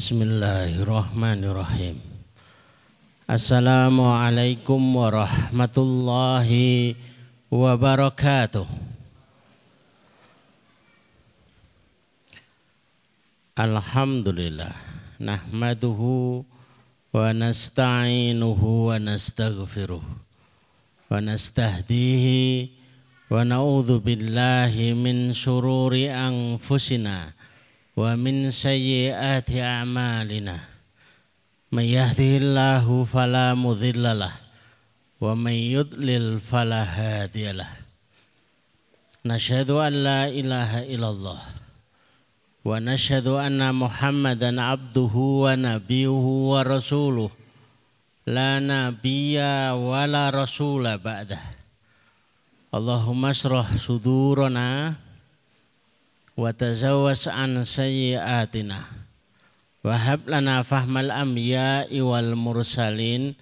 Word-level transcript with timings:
Bismillahirrahmanirrahim. 0.00 2.00
Assalamualaikum 3.28 4.80
warahmatullahi 4.80 6.96
wabarakatuh. 7.52 8.64
Alhamdulillah 13.60 14.72
nahmaduhu 15.20 16.48
wa 17.12 17.36
nasta'inuhu 17.36 18.88
wa 18.88 18.96
nastaghfiruh 18.96 20.00
wa 20.00 21.12
nastahdihi 21.20 22.72
wa 23.28 23.44
na'udzu 23.44 24.00
billahi 24.00 24.96
min 24.96 25.36
anfusina 26.08 27.36
ومن 28.00 28.50
سيئات 28.50 29.50
أعمالنا 29.52 30.56
من 31.72 31.84
يهده 31.84 32.32
الله 32.40 33.04
فلا 33.04 33.54
مضل 33.54 34.04
له 34.18 34.32
ومن 35.20 35.52
يضلل 35.52 36.40
فلا 36.40 36.82
هادي 36.84 37.52
له. 37.52 37.68
نشهد 39.26 39.70
أن 39.70 39.92
لا 39.92 40.28
إله 40.28 40.96
إلا 40.96 41.08
الله 41.10 41.40
ونشهد 42.64 43.26
أن 43.26 43.74
محمدا 43.74 44.62
عبده 44.62 45.14
ونبيه 45.44 46.24
ورسوله. 46.52 47.30
لا 48.26 48.50
نبي 48.64 49.36
ولا 49.76 50.24
رسول 50.30 50.98
بعده. 50.98 51.40
اللهم 52.74 53.22
اشرح 53.26 53.76
صدورنا 53.76 54.94
wa 56.36 56.50
tazawwas 56.54 57.26
an 57.30 57.62
sayyiatina 57.66 58.78
wa 59.80 59.94
hab 59.96 60.28
lana 60.28 60.60
fahmal 60.62 61.08
anbiya'i 61.08 61.98
wal 62.04 62.36
mursalin 62.36 63.32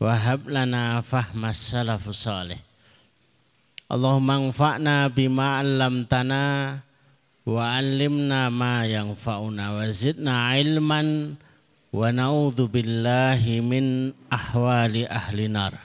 wa 0.00 0.16
hab 0.16 0.48
lana 0.48 1.02
fahmas 1.04 1.58
salafus 1.58 2.24
salih 2.24 2.58
Allahumma 3.86 4.42
anfa'na 4.42 5.06
bima 5.14 5.62
wa 7.46 7.62
'allimna 7.62 8.50
ma 8.50 8.82
yanfa'una 8.82 9.78
wa 9.78 9.86
zidna 9.94 10.58
ilman 10.58 11.38
wa 11.94 12.10
na'udzu 12.10 12.66
billahi 12.66 13.62
min 13.62 14.10
ahwali 14.26 15.06
ahli 15.06 15.46
nar 15.46 15.78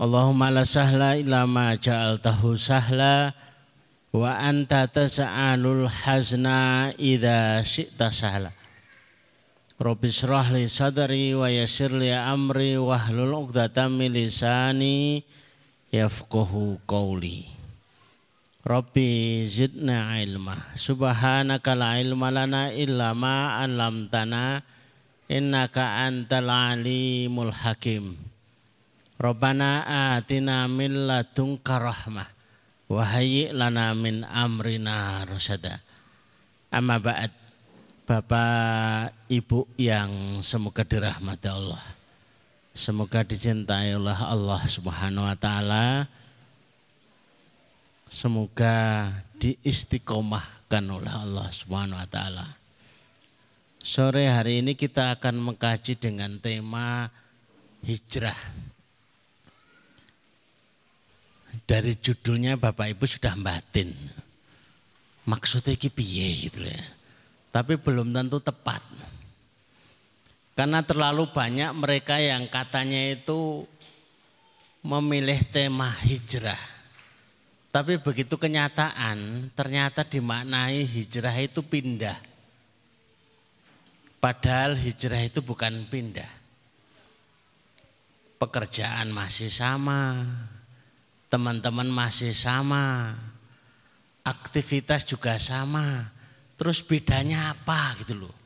Allahumma 0.00 0.48
la 0.48 0.64
sahla 0.64 1.20
illa 1.20 1.44
ma 1.44 1.76
ja'altahu 1.76 2.56
sahla 2.56 3.36
wa 4.10 4.42
anta 4.42 4.90
tas'alul 4.90 5.86
hazna 5.86 6.90
idza 6.98 7.62
syi'ta 7.62 8.10
sahla 8.10 8.50
Rabbi 9.80 10.12
syrah 10.12 10.52
li 10.52 10.68
sadri 10.68 11.32
wa 11.32 11.48
yassir 11.48 11.88
li 11.88 12.12
amri 12.12 12.76
wa 12.76 13.00
hlul 13.00 13.32
'uqdatam 13.32 13.96
min 13.96 14.12
lisani 14.12 15.24
yafqahu 15.88 16.84
qawli. 16.84 17.48
Rabbi 18.60 19.40
zidna 19.48 20.20
ilma. 20.20 20.76
Subhanaka 20.76 21.72
la 21.72 21.96
ilma 21.96 22.28
lana 22.28 22.68
illa 22.76 23.16
ma 23.16 23.56
'allamtana 23.56 24.60
innaka 25.32 26.04
antal 26.04 26.52
alimul 26.52 27.48
hakim. 27.48 28.20
Rabbana 29.16 29.88
atina 30.12 30.68
min 30.68 31.08
ladunka 31.08 31.80
rahmah 31.80 32.39
Wahai 32.90 33.54
lana 33.54 33.94
min 33.94 34.26
amrina 34.26 35.22
rasada. 35.22 35.78
Amma 36.74 36.98
ba'd. 36.98 37.30
Bapak 38.02 39.14
Ibu 39.30 39.78
yang 39.78 40.42
semoga 40.42 40.82
dirahmati 40.82 41.46
Allah. 41.46 41.78
Semoga 42.74 43.22
dicintai 43.22 43.94
oleh 43.94 44.18
Allah 44.18 44.58
Subhanahu 44.66 45.22
wa 45.22 45.38
taala. 45.38 46.10
Semoga 48.10 49.06
diistiqomahkan 49.38 50.82
oleh 50.90 51.14
Allah 51.14 51.46
Subhanahu 51.54 52.02
wa 52.02 52.08
taala. 52.10 52.58
Sore 53.78 54.26
hari 54.26 54.66
ini 54.66 54.74
kita 54.74 55.14
akan 55.14 55.38
mengkaji 55.38 55.94
dengan 55.94 56.42
tema 56.42 57.06
hijrah 57.86 58.36
dari 61.70 61.94
judulnya 61.94 62.58
Bapak 62.58 62.98
Ibu 62.98 63.06
sudah 63.06 63.38
batin. 63.38 63.94
Maksudnya 65.30 65.78
iki 65.78 65.86
piye 65.86 66.50
gitu 66.50 66.66
ya. 66.66 66.82
Tapi 67.54 67.78
belum 67.78 68.10
tentu 68.10 68.42
tepat. 68.42 68.82
Karena 70.58 70.82
terlalu 70.82 71.30
banyak 71.30 71.70
mereka 71.78 72.18
yang 72.18 72.50
katanya 72.50 73.14
itu 73.14 73.62
memilih 74.82 75.38
tema 75.54 75.94
hijrah. 76.02 76.58
Tapi 77.70 78.02
begitu 78.02 78.34
kenyataan 78.34 79.54
ternyata 79.54 80.02
dimaknai 80.02 80.82
hijrah 80.82 81.38
itu 81.38 81.62
pindah. 81.62 82.18
Padahal 84.18 84.74
hijrah 84.74 85.22
itu 85.22 85.38
bukan 85.38 85.86
pindah. 85.86 86.28
Pekerjaan 88.42 89.14
masih 89.14 89.54
sama, 89.54 90.26
teman-teman 91.30 91.86
masih 91.86 92.34
sama, 92.34 93.14
aktivitas 94.26 95.06
juga 95.06 95.38
sama. 95.38 96.10
Terus 96.58 96.84
bedanya 96.84 97.56
apa 97.56 97.96
gitu 98.04 98.26
loh. 98.26 98.36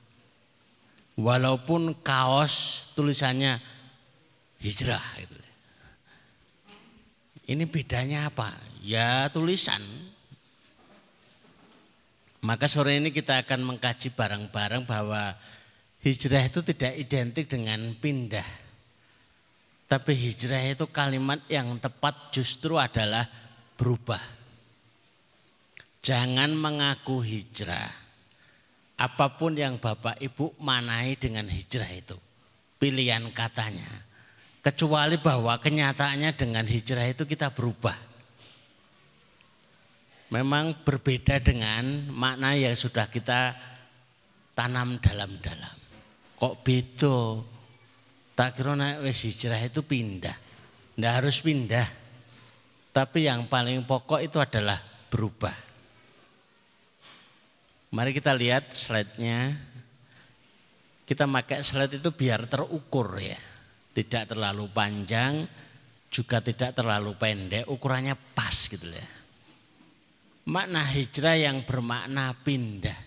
Walaupun 1.18 1.98
kaos 2.04 2.86
tulisannya 2.94 3.58
hijrah 4.62 5.02
gitu. 5.18 5.34
Ini 7.44 7.64
bedanya 7.66 8.30
apa? 8.30 8.54
Ya 8.80 9.26
tulisan. 9.34 9.82
Maka 12.44 12.68
sore 12.68 13.00
ini 13.00 13.08
kita 13.08 13.40
akan 13.40 13.64
mengkaji 13.64 14.12
bareng-bareng 14.12 14.84
bahwa 14.84 15.32
hijrah 16.04 16.44
itu 16.44 16.60
tidak 16.60 16.92
identik 17.00 17.48
dengan 17.48 17.80
pindah 17.96 18.63
tapi 19.84 20.16
hijrah 20.16 20.64
itu 20.72 20.88
kalimat 20.88 21.44
yang 21.52 21.76
tepat 21.76 22.32
justru 22.32 22.80
adalah 22.80 23.28
berubah. 23.76 24.20
Jangan 26.04 26.52
mengaku 26.56 27.20
hijrah. 27.24 27.88
Apa 28.94 29.34
pun 29.34 29.56
yang 29.58 29.76
Bapak 29.80 30.20
Ibu 30.22 30.60
manai 30.62 31.16
dengan 31.18 31.48
hijrah 31.48 31.90
itu. 31.90 32.16
Pilihan 32.78 33.24
katanya. 33.32 33.88
Kecuali 34.64 35.20
bahwa 35.20 35.60
kenyataannya 35.60 36.30
dengan 36.36 36.64
hijrah 36.64 37.08
itu 37.08 37.28
kita 37.28 37.52
berubah. 37.52 37.96
Memang 40.32 40.72
berbeda 40.84 41.40
dengan 41.44 42.08
makna 42.08 42.56
yang 42.56 42.72
sudah 42.72 43.06
kita 43.12 43.52
tanam 44.56 44.96
dalam-dalam. 44.98 45.76
Kok 46.40 46.54
beda? 46.64 47.18
Tak 48.34 48.58
kira 48.58 48.74
naik 48.74 49.06
wes 49.06 49.22
hijrah 49.30 49.62
itu 49.62 49.86
pindah. 49.86 50.34
Tidak 50.94 51.12
harus 51.14 51.38
pindah. 51.38 51.86
Tapi 52.90 53.30
yang 53.30 53.46
paling 53.46 53.86
pokok 53.86 54.22
itu 54.22 54.42
adalah 54.42 54.78
berubah. 55.10 55.54
Mari 57.94 58.10
kita 58.10 58.34
lihat 58.34 58.74
slide-nya. 58.74 59.54
Kita 61.06 61.30
pakai 61.30 61.62
slide 61.62 62.02
itu 62.02 62.10
biar 62.10 62.50
terukur 62.50 63.22
ya. 63.22 63.38
Tidak 63.94 64.34
terlalu 64.34 64.66
panjang, 64.74 65.46
juga 66.10 66.42
tidak 66.42 66.74
terlalu 66.74 67.14
pendek, 67.14 67.70
ukurannya 67.70 68.18
pas 68.34 68.66
gitu 68.66 68.90
ya. 68.90 69.08
Makna 70.50 70.82
hijrah 70.82 71.38
yang 71.38 71.62
bermakna 71.62 72.34
pindah 72.42 73.03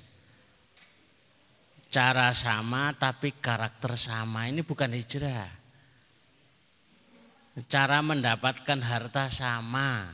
cara 1.87 2.35
sama 2.35 2.91
tapi 2.95 3.31
karakter 3.35 3.95
sama 3.95 4.47
ini 4.51 4.63
bukan 4.63 4.91
hijrah. 4.91 5.47
Cara 7.65 8.05
mendapatkan 8.05 8.79
harta 8.85 9.33
sama. 9.33 10.05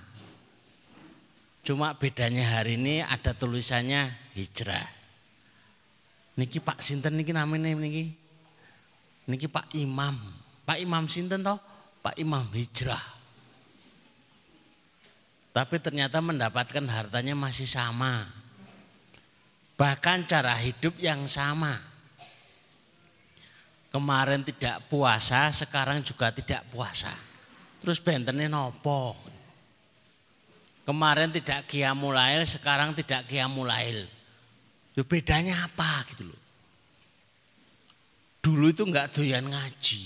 Cuma 1.64 1.96
bedanya 1.96 2.60
hari 2.60 2.80
ini 2.80 3.04
ada 3.04 3.36
tulisannya 3.36 4.08
hijrah. 4.36 4.88
Niki 6.40 6.64
Pak 6.64 6.80
Sinten 6.80 7.20
niki 7.20 7.36
namanya 7.36 7.76
niki. 7.76 8.16
Niki 9.28 9.48
Pak 9.52 9.76
Imam. 9.76 10.16
Pak 10.64 10.80
Imam 10.80 11.04
Sinten 11.12 11.44
toh? 11.44 11.60
Pak 12.00 12.16
Imam 12.16 12.48
hijrah. 12.56 13.04
Tapi 15.54 15.78
ternyata 15.84 16.18
mendapatkan 16.24 16.84
hartanya 16.90 17.36
masih 17.36 17.68
sama 17.68 18.43
bahkan 19.78 20.26
cara 20.26 20.54
hidup 20.60 20.98
yang 21.02 21.26
sama. 21.26 21.74
Kemarin 23.94 24.42
tidak 24.42 24.90
puasa, 24.90 25.54
sekarang 25.54 26.02
juga 26.02 26.34
tidak 26.34 26.66
puasa. 26.74 27.14
Terus 27.78 28.02
bentennya 28.02 28.50
nopo. 28.50 29.14
Kemarin 30.84 31.30
tidak 31.30 31.70
kiamulail, 31.70 32.42
sekarang 32.50 32.98
tidak 32.98 33.30
kiamulail. 33.30 34.10
Itu 34.94 35.06
bedanya 35.06 35.70
apa 35.70 36.06
gitu 36.10 36.30
loh. 36.30 36.42
dulu 38.44 38.76
itu 38.76 38.84
nggak 38.84 39.16
doyan 39.16 39.48
ngaji. 39.48 40.04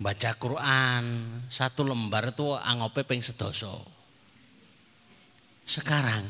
Baca 0.00 0.30
Quran 0.40 1.04
satu 1.52 1.84
lembar 1.84 2.32
itu 2.32 2.56
angope 2.56 3.04
peng 3.04 3.20
sedoso. 3.20 3.84
Sekarang 5.68 6.24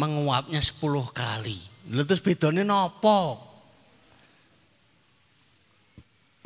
menguapnya 0.00 0.64
sepuluh 0.64 1.04
kali. 1.12 1.60
Lalu 1.92 2.08
terus 2.08 2.24
bedanya 2.24 2.64
nopo? 2.64 3.36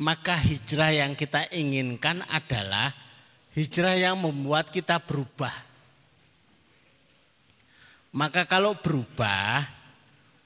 Maka 0.03 0.35
hijrah 0.35 0.91
yang 0.91 1.15
kita 1.15 1.47
inginkan 1.55 2.19
adalah 2.27 2.91
hijrah 3.55 3.95
yang 3.95 4.19
membuat 4.19 4.67
kita 4.67 4.99
berubah. 4.99 5.55
Maka 8.15 8.43
kalau 8.43 8.75
berubah, 8.75 9.63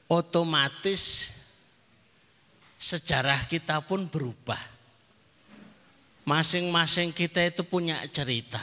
otomatis 0.09 1.33
sejarah 2.77 3.49
kita 3.49 3.81
pun 3.81 4.05
berubah. 4.05 4.61
Masing-masing 6.29 7.09
kita 7.09 7.41
itu 7.41 7.65
punya 7.65 7.97
cerita. 8.13 8.61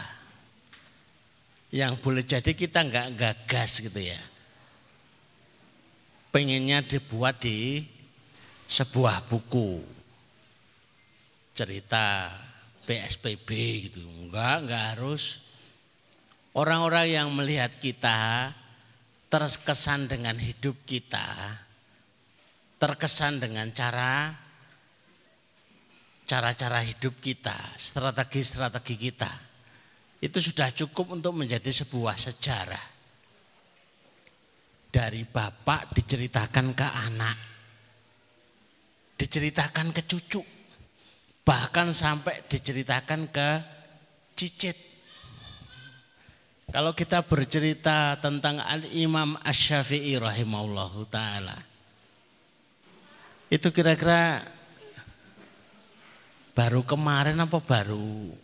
Yang 1.75 1.99
boleh 1.99 2.23
jadi 2.23 2.55
kita 2.55 2.87
nggak 2.87 3.09
gagas 3.19 3.83
gitu 3.83 4.07
ya. 4.07 4.36
Pengennya 6.37 6.85
dibuat 6.85 7.41
di 7.41 7.81
sebuah 8.69 9.25
buku 9.25 9.81
cerita 11.57 12.29
PSBB 12.85 13.49
gitu. 13.89 14.05
Enggak, 14.05 14.69
enggak 14.69 14.85
harus. 14.93 15.41
Orang-orang 16.53 17.09
yang 17.09 17.33
melihat 17.33 17.73
kita 17.81 18.53
terkesan 19.33 20.13
dengan 20.13 20.37
hidup 20.37 20.77
kita, 20.85 21.25
terkesan 22.85 23.41
dengan 23.41 23.73
cara 23.73 24.29
cara-cara 26.29 26.85
hidup 26.85 27.17
kita, 27.17 27.57
strategi-strategi 27.81 28.97
kita. 29.01 29.33
Itu 30.21 30.37
sudah 30.45 30.69
cukup 30.69 31.17
untuk 31.17 31.33
menjadi 31.33 31.73
sebuah 31.73 32.21
sejarah. 32.21 32.96
Dari 34.97 35.29
bapak 35.29 35.93
diceritakan 35.93 36.73
ke 36.73 36.89
anak, 36.89 37.37
diceritakan 39.21 39.93
ke 39.93 40.09
cucu, 40.09 40.41
Bahkan 41.47 41.95
sampai 41.95 42.43
diceritakan 42.51 43.31
ke 43.31 43.49
cicit. 44.35 44.75
Kalau 46.67 46.91
kita 46.91 47.23
bercerita 47.23 48.19
tentang 48.19 48.59
Al-Imam 48.59 49.39
Ash-Syafi'i 49.39 50.19
rahimahullahu 50.19 51.07
ta'ala. 51.07 51.55
Itu 53.47 53.71
kira-kira 53.71 54.43
baru 56.51 56.83
kemarin 56.83 57.39
apa 57.39 57.63
baru 57.63 58.35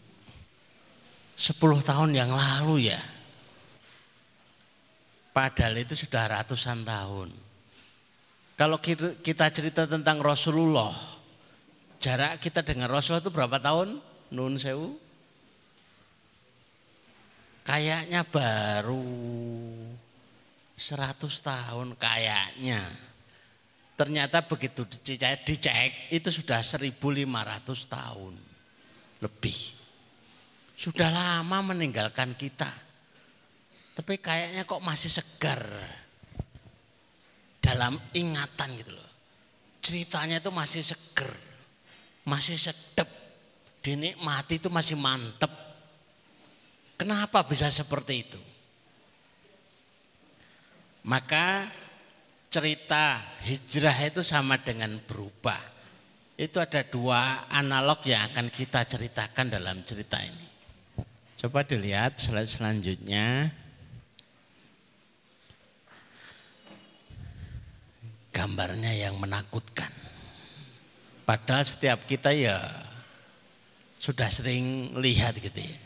10 1.35 1.59
tahun 1.83 2.15
yang 2.15 2.31
lalu 2.31 2.87
ya. 2.95 3.03
Padahal 5.33 5.81
itu 5.81 5.97
sudah 5.97 6.29
ratusan 6.29 6.85
tahun. 6.85 7.33
Kalau 8.57 8.79
kita 9.25 9.49
cerita 9.49 9.89
tentang 9.89 10.21
Rasulullah, 10.21 10.93
Jarak 12.03 12.43
kita 12.43 12.67
dengan 12.67 12.91
Rasul 12.91 13.23
itu 13.23 13.31
berapa 13.31 13.63
tahun? 13.63 14.03
Nun 14.35 14.59
sewu? 14.59 14.99
Kayaknya 17.63 18.27
baru 18.27 19.07
100 20.75 21.23
tahun 21.23 21.95
kayaknya. 21.95 22.83
Ternyata 23.95 24.43
begitu 24.43 24.83
dicek, 24.83 25.47
dicek 25.47 26.11
itu 26.11 26.27
sudah 26.27 26.59
1500 26.59 27.31
tahun 27.87 28.35
lebih. 29.23 29.59
Sudah 30.75 31.07
lama 31.07 31.71
meninggalkan 31.71 32.35
kita. 32.35 32.67
Tapi 33.93 34.15
kayaknya 34.19 34.65
kok 34.65 34.81
masih 34.81 35.11
segar 35.13 35.63
dalam 37.61 38.01
ingatan 38.17 38.73
gitu 38.81 38.93
loh. 38.97 39.11
Ceritanya 39.83 40.41
itu 40.41 40.51
masih 40.55 40.83
segar 40.83 41.53
masih 42.23 42.55
sedep, 42.55 43.09
dinikmati 43.83 44.63
itu 44.63 44.71
masih 44.71 44.95
mantep. 44.95 45.51
Kenapa 46.95 47.43
bisa 47.43 47.67
seperti 47.67 48.23
itu? 48.23 48.41
Maka 51.03 51.67
cerita 52.47 53.19
hijrah 53.43 53.97
itu 54.07 54.23
sama 54.23 54.55
dengan 54.63 55.03
berubah. 55.03 55.59
Itu 56.39 56.63
ada 56.63 56.87
dua 56.87 57.51
analog 57.51 58.07
yang 58.07 58.31
akan 58.31 58.47
kita 58.55 58.87
ceritakan 58.87 59.51
dalam 59.51 59.83
cerita 59.83 60.23
ini. 60.23 60.47
Coba 61.43 61.67
dilihat 61.67 62.23
selanjutnya. 62.23 63.51
Gambarnya 68.33 68.97
yang 68.97 69.21
menakutkan. 69.21 69.93
Padahal 71.23 71.63
setiap 71.63 72.09
kita 72.09 72.35
ya 72.35 72.59
sudah 74.03 74.27
sering 74.33 74.97
lihat 74.99 75.39
gitu 75.39 75.63
ya. 75.63 75.79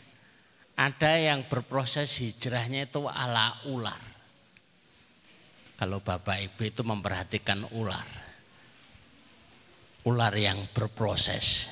Ada 0.77 1.33
yang 1.33 1.45
berproses 1.45 2.17
hijrahnya 2.23 2.89
itu 2.89 3.05
ala 3.05 3.53
ular. 3.69 4.01
Kalau 5.77 6.01
Bapak 6.01 6.41
Ibu 6.41 6.61
itu 6.65 6.81
memperhatikan 6.81 7.69
ular. 7.77 8.07
Ular 10.09 10.33
yang 10.33 10.57
berproses. 10.73 11.69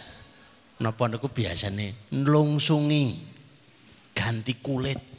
Napa 0.78 1.08
niku 1.10 1.32
biasanya 1.32 2.14
nlungsungi 2.14 3.06
ganti 4.14 4.54
kulit. 4.62 5.15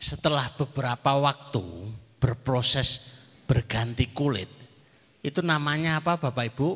Setelah 0.00 0.48
beberapa 0.56 1.20
waktu 1.20 1.60
berproses 2.16 3.20
berganti 3.44 4.08
kulit. 4.16 4.48
Itu 5.20 5.44
namanya 5.44 6.00
apa 6.00 6.16
Bapak 6.16 6.44
Ibu? 6.56 6.68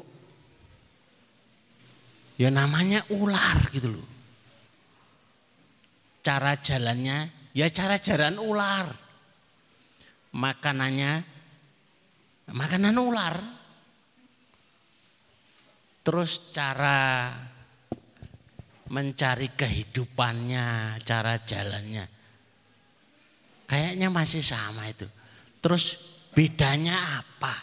Ya 2.36 2.52
namanya 2.52 3.00
ular 3.08 3.72
gitu 3.72 3.96
loh. 3.96 4.08
Cara 6.20 6.60
jalannya 6.60 7.48
ya 7.56 7.70
cara 7.72 7.96
jalan 7.96 8.36
ular. 8.36 8.86
Makanannya 10.34 11.12
makanan 12.52 12.96
ular. 13.00 13.36
Terus 16.04 16.52
cara 16.52 17.32
mencari 18.92 19.48
kehidupannya, 19.56 21.00
cara 21.00 21.40
jalannya. 21.40 22.13
Kayaknya 23.64 24.08
masih 24.12 24.44
sama 24.44 24.84
itu. 24.88 25.08
Terus 25.64 26.14
Bedanya 26.34 27.22
apa? 27.22 27.54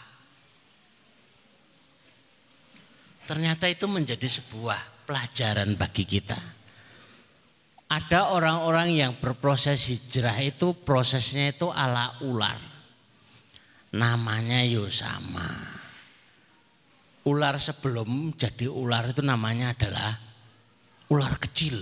Ternyata 3.28 3.68
itu 3.68 3.84
menjadi 3.84 4.24
sebuah 4.24 5.04
pelajaran 5.04 5.76
bagi 5.76 6.08
kita. 6.08 6.40
Ada 7.92 8.32
orang-orang 8.32 8.96
yang 8.96 9.12
berproses 9.20 9.92
hijrah 9.92 10.40
itu 10.40 10.72
prosesnya 10.72 11.52
itu 11.52 11.68
ala 11.68 12.16
ular. 12.24 12.56
Namanya 13.92 14.64
yo 14.64 14.88
sama. 14.88 15.52
Ular 17.28 17.60
sebelum 17.60 18.32
jadi 18.32 18.72
ular 18.72 19.12
itu 19.12 19.20
namanya 19.20 19.76
adalah 19.76 20.16
ular 21.12 21.36
kecil. 21.36 21.76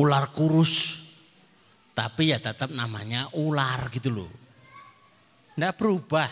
Ular 0.00 0.32
kurus. 0.32 1.03
Tapi 1.94 2.34
ya 2.34 2.42
tetap 2.42 2.74
namanya 2.74 3.30
ular 3.38 3.86
gitu 3.94 4.10
loh. 4.10 4.32
Tidak 5.54 5.74
berubah. 5.78 6.30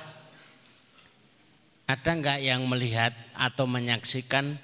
Ada 1.86 2.10
enggak 2.10 2.38
yang 2.42 2.66
melihat 2.66 3.14
atau 3.38 3.70
menyaksikan 3.70 4.58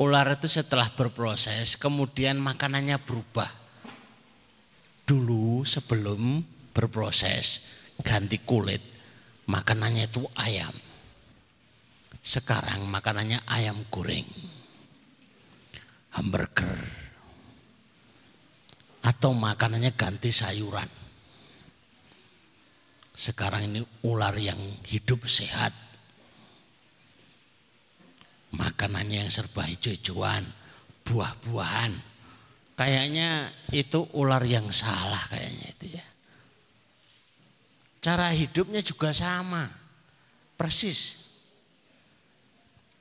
ular 0.00 0.32
itu 0.32 0.48
setelah 0.48 0.88
berproses 0.88 1.76
kemudian 1.76 2.40
makanannya 2.40 2.96
berubah. 2.96 3.50
Dulu 5.04 5.64
sebelum 5.68 6.40
berproses 6.72 7.64
ganti 8.00 8.40
kulit 8.40 8.80
makanannya 9.48 10.08
itu 10.08 10.24
ayam. 10.36 10.72
Sekarang 12.20 12.84
makanannya 12.88 13.40
ayam 13.48 13.84
goreng. 13.88 14.28
Hamburger. 16.12 17.07
Atau 19.02 19.34
makanannya 19.34 19.94
ganti 19.94 20.34
sayuran. 20.34 20.88
Sekarang 23.18 23.66
ini 23.66 23.82
ular 24.06 24.34
yang 24.38 24.58
hidup 24.86 25.26
sehat. 25.26 25.74
Makanannya 28.54 29.26
yang 29.26 29.30
serba 29.30 29.66
hijau-hijauan, 29.66 30.46
buah-buahan. 31.02 31.92
Kayaknya 32.78 33.50
itu 33.74 34.06
ular 34.14 34.46
yang 34.46 34.70
salah 34.70 35.26
kayaknya 35.26 35.66
itu 35.66 35.86
ya. 35.98 36.06
Cara 37.98 38.30
hidupnya 38.30 38.86
juga 38.86 39.10
sama. 39.10 39.66
Persis. 40.54 41.26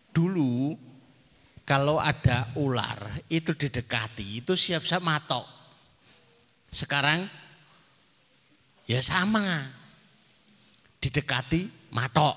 Dulu 0.10 0.74
kalau 1.62 2.02
ada 2.02 2.50
ular 2.58 3.22
itu 3.30 3.54
didekati 3.54 4.42
itu 4.42 4.58
siap-siap 4.58 5.06
matok. 5.06 5.57
Sekarang 6.72 7.28
ya 8.86 9.00
sama. 9.04 9.44
Didekati 10.98 11.94
matok. 11.94 12.36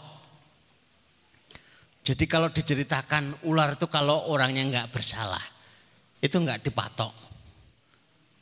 Jadi 2.05 2.25
kalau 2.29 2.53
diceritakan 2.53 3.45
ular 3.49 3.77
itu 3.77 3.87
kalau 3.89 4.29
orangnya 4.29 4.65
nggak 4.69 4.91
bersalah 4.93 5.43
itu 6.21 6.37
nggak 6.37 6.61
dipatok. 6.61 7.15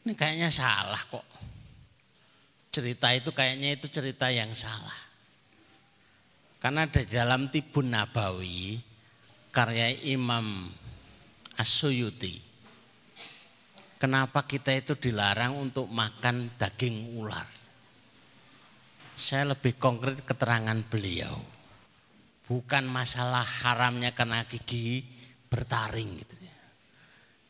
Ini 0.02 0.12
kayaknya 0.18 0.50
salah 0.50 0.98
kok. 1.06 1.26
Cerita 2.74 3.10
itu 3.14 3.30
kayaknya 3.30 3.78
itu 3.78 3.86
cerita 3.86 4.30
yang 4.30 4.50
salah. 4.54 4.98
Karena 6.58 6.90
di 6.90 7.06
dalam 7.06 7.46
Tibun 7.54 7.94
Nabawi 7.94 8.82
karya 9.54 9.94
Imam 10.10 10.66
As-Suyuti. 11.54 12.47
Kenapa 13.98 14.46
kita 14.46 14.70
itu 14.70 14.94
dilarang 14.94 15.58
untuk 15.58 15.90
makan 15.90 16.54
daging 16.54 17.18
ular? 17.18 17.50
Saya 19.18 19.50
lebih 19.50 19.74
konkret 19.74 20.22
keterangan 20.22 20.78
beliau. 20.86 21.34
Bukan 22.46 22.86
masalah 22.86 23.42
haramnya 23.42 24.14
karena 24.14 24.46
gigi 24.46 25.02
bertaring 25.50 26.10
gitu 26.14 26.36
ya. 26.38 26.58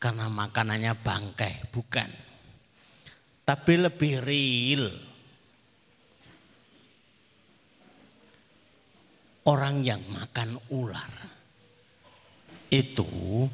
Karena 0.01 0.25
makanannya 0.25 0.97
bangkai, 0.97 1.69
bukan. 1.69 2.09
Tapi 3.45 3.73
lebih 3.77 4.13
real. 4.25 4.85
Orang 9.45 9.85
yang 9.85 10.01
makan 10.09 10.57
ular 10.73 11.13
itu 12.73 13.45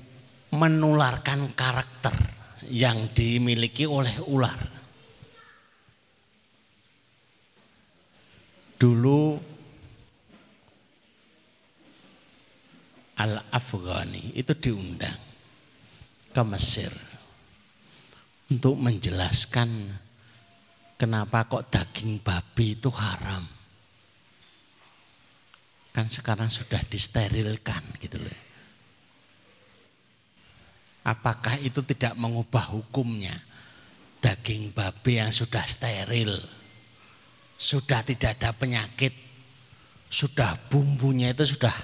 menularkan 0.56 1.52
karakter 1.52 2.35
yang 2.70 3.12
dimiliki 3.12 3.86
oleh 3.86 4.18
ular. 4.30 4.62
Dulu 8.76 9.20
Al-Afghani 13.16 14.36
itu 14.36 14.52
diundang 14.60 15.20
ke 16.36 16.42
Mesir 16.44 16.92
untuk 18.52 18.76
menjelaskan 18.76 19.70
kenapa 21.00 21.48
kok 21.48 21.72
daging 21.72 22.20
babi 22.20 22.76
itu 22.76 22.92
haram. 22.92 23.48
Kan 25.96 26.12
sekarang 26.12 26.52
sudah 26.52 26.84
disterilkan 26.92 27.82
gitu 28.04 28.20
loh. 28.20 28.45
Apakah 31.06 31.62
itu 31.62 31.86
tidak 31.86 32.18
mengubah 32.18 32.74
hukumnya? 32.74 33.34
Daging 34.18 34.74
babi 34.74 35.22
yang 35.22 35.30
sudah 35.30 35.62
steril, 35.70 36.34
sudah 37.62 38.02
tidak 38.02 38.42
ada 38.42 38.58
penyakit, 38.58 39.14
sudah 40.10 40.58
bumbunya 40.66 41.30
itu 41.30 41.46
sudah 41.46 41.76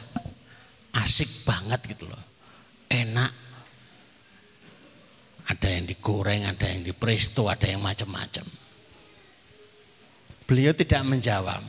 asik 0.97 1.45
banget 1.45 1.93
gitu 1.93 2.09
loh. 2.09 2.23
Enak. 2.89 3.29
Ada 5.53 5.67
yang 5.69 5.85
digoreng, 5.85 6.47
ada 6.47 6.65
yang 6.65 6.81
dipresto, 6.81 7.45
ada 7.45 7.67
yang 7.69 7.83
macam-macam. 7.83 8.45
Beliau 10.49 10.73
tidak 10.73 11.03
menjawab. 11.05 11.61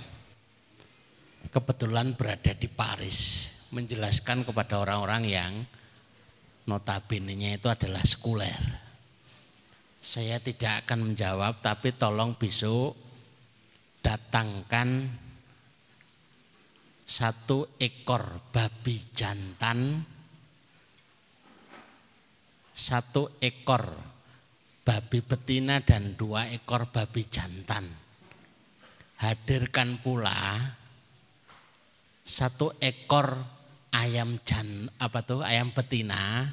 Kebetulan 1.53 2.17
berada 2.17 2.57
di 2.57 2.71
Paris 2.71 3.51
menjelaskan 3.77 4.47
kepada 4.47 4.81
orang-orang 4.81 5.23
yang 5.29 5.53
notabene-nya 6.69 7.59
itu 7.59 7.67
adalah 7.71 8.03
sekuler. 8.03 8.63
Saya 10.03 10.43
tidak 10.43 10.87
akan 10.87 11.15
menjawab 11.15 11.63
tapi 11.63 11.95
tolong 11.95 12.35
besok 12.35 12.99
datangkan 14.03 15.07
satu 17.07 17.79
ekor 17.79 18.51
babi 18.51 18.97
jantan 19.15 20.03
satu 22.73 23.37
ekor 23.39 23.85
babi 24.83 25.21
betina 25.23 25.79
dan 25.85 26.17
dua 26.19 26.51
ekor 26.51 26.91
babi 26.91 27.23
jantan. 27.29 27.85
Hadirkan 29.23 30.03
pula 30.03 30.59
satu 32.27 32.75
ekor 32.83 33.39
ayam 33.93 34.41
jan 34.43 34.89
apa 34.97 35.21
tuh 35.23 35.45
ayam 35.45 35.71
betina 35.71 36.49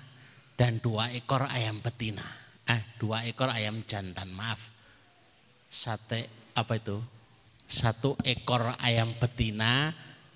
dan 0.60 0.84
dua 0.84 1.10
ekor 1.15 1.48
ayam 1.48 1.79
betina. 1.79 2.24
Eh, 2.69 3.00
dua 3.00 3.25
ekor 3.25 3.50
ayam 3.50 3.81
jantan, 3.88 4.29
maaf. 4.36 4.69
Sate 5.72 6.51
apa 6.53 6.77
itu? 6.77 7.00
Satu 7.65 8.19
ekor 8.22 8.75
ayam 8.77 9.15
betina 9.17 9.89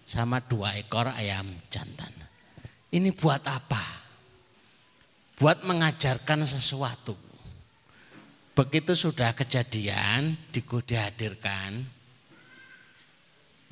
sama 0.08 0.40
dua 0.42 0.80
ekor 0.80 1.12
ayam 1.12 1.46
jantan. 1.68 2.10
Ini 2.94 3.10
buat 3.14 3.44
apa? 3.46 3.84
Buat 5.38 5.66
mengajarkan 5.66 6.46
sesuatu. 6.46 7.18
Begitu 8.54 8.94
sudah 8.94 9.34
kejadian, 9.34 10.38
dihadirkan, 10.54 11.90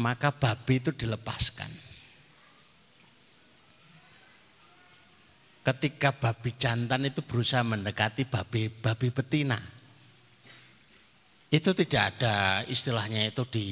maka 0.01 0.33
babi 0.33 0.81
itu 0.81 0.89
dilepaskan 0.89 1.90
ketika 5.62 6.10
babi 6.18 6.58
jantan 6.58 7.06
itu 7.06 7.22
berusaha 7.22 7.62
mendekati 7.62 8.25
babi 8.25 8.70
babi 8.70 9.08
betina. 9.13 9.58
Itu 11.51 11.75
tidak 11.75 12.18
ada 12.18 12.63
istilahnya 12.65 13.27
itu 13.27 13.44
di 13.46 13.70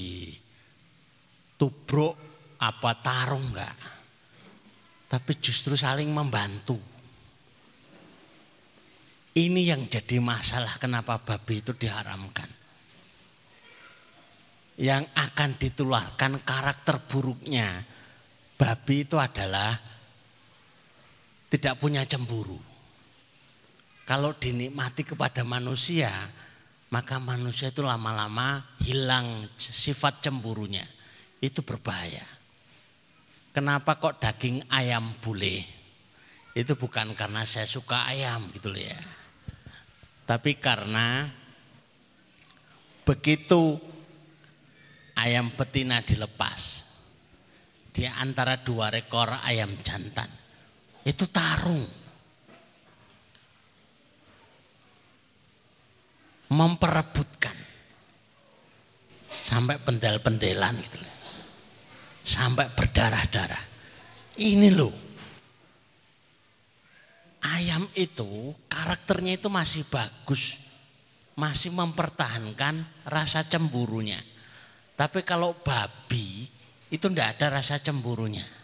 tubruk 1.55 2.13
apa 2.59 2.91
tarung 2.99 3.55
enggak. 3.55 3.77
Tapi 5.09 5.31
justru 5.41 5.73
saling 5.73 6.11
membantu. 6.13 6.77
Ini 9.33 9.61
yang 9.73 9.87
jadi 9.87 10.19
masalah 10.19 10.75
kenapa 10.77 11.17
babi 11.23 11.63
itu 11.63 11.71
diharamkan. 11.73 12.49
Yang 14.79 15.07
akan 15.15 15.49
ditularkan 15.55 16.43
karakter 16.43 16.99
buruknya 17.07 17.83
babi 18.59 19.07
itu 19.07 19.15
adalah 19.15 19.71
tidak 21.49 21.81
punya 21.81 22.05
cemburu. 22.05 22.57
Kalau 24.05 24.33
dinikmati 24.37 25.05
kepada 25.05 25.41
manusia, 25.45 26.09
maka 26.93 27.21
manusia 27.21 27.69
itu 27.69 27.85
lama-lama 27.85 28.61
hilang 28.85 29.49
sifat 29.57 30.25
cemburunya. 30.25 30.85
Itu 31.41 31.61
berbahaya. 31.65 32.25
Kenapa 33.53 33.97
kok 33.97 34.21
daging 34.21 34.65
ayam 34.69 35.13
boleh? 35.21 35.61
Itu 36.53 36.73
bukan 36.77 37.13
karena 37.13 37.45
saya 37.45 37.65
suka 37.69 38.09
ayam 38.09 38.49
gitu 38.53 38.73
loh 38.73 38.81
ya. 38.81 38.97
Tapi 40.25 40.57
karena 40.57 41.25
begitu 43.05 43.77
ayam 45.17 45.49
betina 45.53 46.05
dilepas 46.05 46.85
di 47.89 48.05
antara 48.05 48.61
dua 48.61 48.93
rekor 48.93 49.33
ayam 49.41 49.73
jantan 49.81 50.38
itu 51.05 51.25
tarung. 51.31 51.85
Memperebutkan. 56.49 57.57
Sampai 59.45 59.77
pendel-pendelan 59.81 60.75
gitu. 60.81 60.97
Sampai 62.25 62.69
berdarah-darah. 62.73 63.63
Ini 64.37 64.69
loh. 64.73 64.93
Ayam 67.39 67.87
itu 67.95 68.51
karakternya 68.67 69.39
itu 69.39 69.47
masih 69.47 69.87
bagus. 69.87 70.67
Masih 71.39 71.71
mempertahankan 71.71 73.07
rasa 73.07 73.47
cemburunya. 73.47 74.19
Tapi 74.99 75.23
kalau 75.23 75.55
babi 75.55 76.43
itu 76.91 77.05
tidak 77.07 77.39
ada 77.39 77.61
rasa 77.61 77.79
cemburunya. 77.79 78.58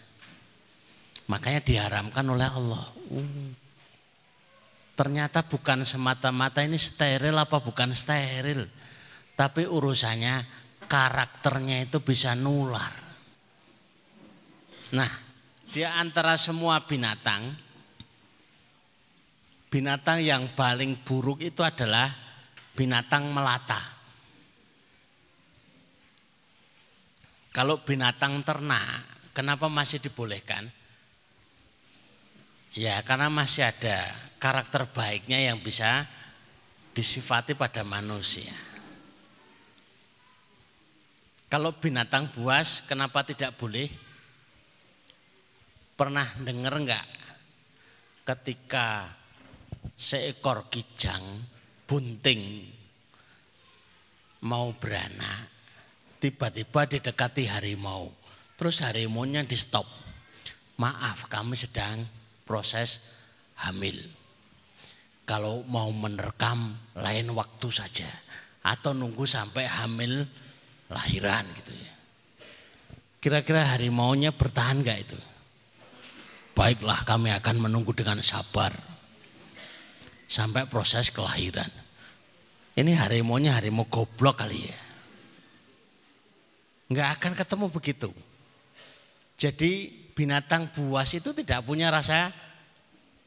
Makanya 1.25 1.61
diharamkan 1.61 2.25
oleh 2.29 2.47
Allah. 2.49 2.85
Ternyata 4.95 5.43
bukan 5.43 5.83
semata-mata 5.83 6.61
ini 6.61 6.77
steril 6.77 7.35
apa 7.35 7.59
bukan 7.59 7.91
steril. 7.91 8.63
Tapi 9.35 9.67
urusannya 9.67 10.35
karakternya 10.87 11.83
itu 11.83 11.99
bisa 11.99 12.37
nular. 12.37 12.93
Nah, 14.95 15.11
di 15.67 15.83
antara 15.83 16.39
semua 16.39 16.79
binatang, 16.85 17.51
binatang 19.67 20.23
yang 20.23 20.55
paling 20.55 21.03
buruk 21.03 21.43
itu 21.43 21.59
adalah 21.65 22.07
binatang 22.77 23.27
melata. 23.33 23.95
kalau 27.55 27.79
binatang 27.79 28.43
ternak, 28.43 29.31
kenapa 29.31 29.71
masih 29.71 30.03
dibolehkan? 30.03 30.67
Ya 32.75 32.99
karena 33.07 33.31
masih 33.31 33.63
ada 33.63 34.11
karakter 34.35 34.83
baiknya 34.91 35.39
yang 35.39 35.63
bisa 35.63 36.03
disifati 36.91 37.55
pada 37.55 37.87
manusia. 37.87 38.51
Kalau 41.47 41.71
binatang 41.79 42.27
buas 42.35 42.83
kenapa 42.83 43.23
tidak 43.23 43.55
boleh? 43.55 43.87
Pernah 45.95 46.27
dengar 46.43 46.75
enggak 46.75 47.07
ketika 48.27 49.07
seekor 49.95 50.67
kijang 50.67 51.23
bunting 51.87 52.67
mau 54.43 54.75
beranak 54.75 55.47
tiba-tiba 56.19 56.89
didekati 56.89 57.47
harimau 57.47 58.11
terus 58.57 58.81
harimaunya 58.81 59.45
di 59.45 59.53
stop 59.53 59.85
maaf 60.81 61.29
kami 61.29 61.53
sedang 61.53 62.01
proses 62.45 63.17
hamil 63.65 63.97
kalau 65.25 65.65
mau 65.65 65.89
menerkam 65.89 66.77
lain 66.95 67.33
waktu 67.33 67.67
saja 67.73 68.07
atau 68.61 68.93
nunggu 68.93 69.25
sampai 69.25 69.65
hamil 69.65 70.23
lahiran 70.93 71.43
gitu 71.59 71.73
ya 71.73 71.93
kira-kira 73.19 73.73
harimaunya 73.73 74.29
bertahan 74.29 74.85
gak 74.85 75.01
itu 75.01 75.19
baiklah 76.55 77.01
kami 77.03 77.33
akan 77.33 77.67
menunggu 77.67 77.91
dengan 77.91 78.21
sabar 78.23 78.95
sampai 80.25 80.65
proses 80.65 81.13
kelahiran. 81.13 81.69
Ini 82.75 82.91
harimaunya 82.99 83.55
harimau 83.55 83.87
goblok 83.87 84.43
kali 84.43 84.67
ya. 84.67 84.79
Enggak 86.91 87.09
akan 87.19 87.33
ketemu 87.33 87.65
begitu. 87.71 88.09
Jadi 89.39 90.04
binatang 90.15 90.71
buas 90.71 91.11
itu 91.11 91.35
tidak 91.35 91.67
punya 91.67 91.91
rasa 91.91 92.31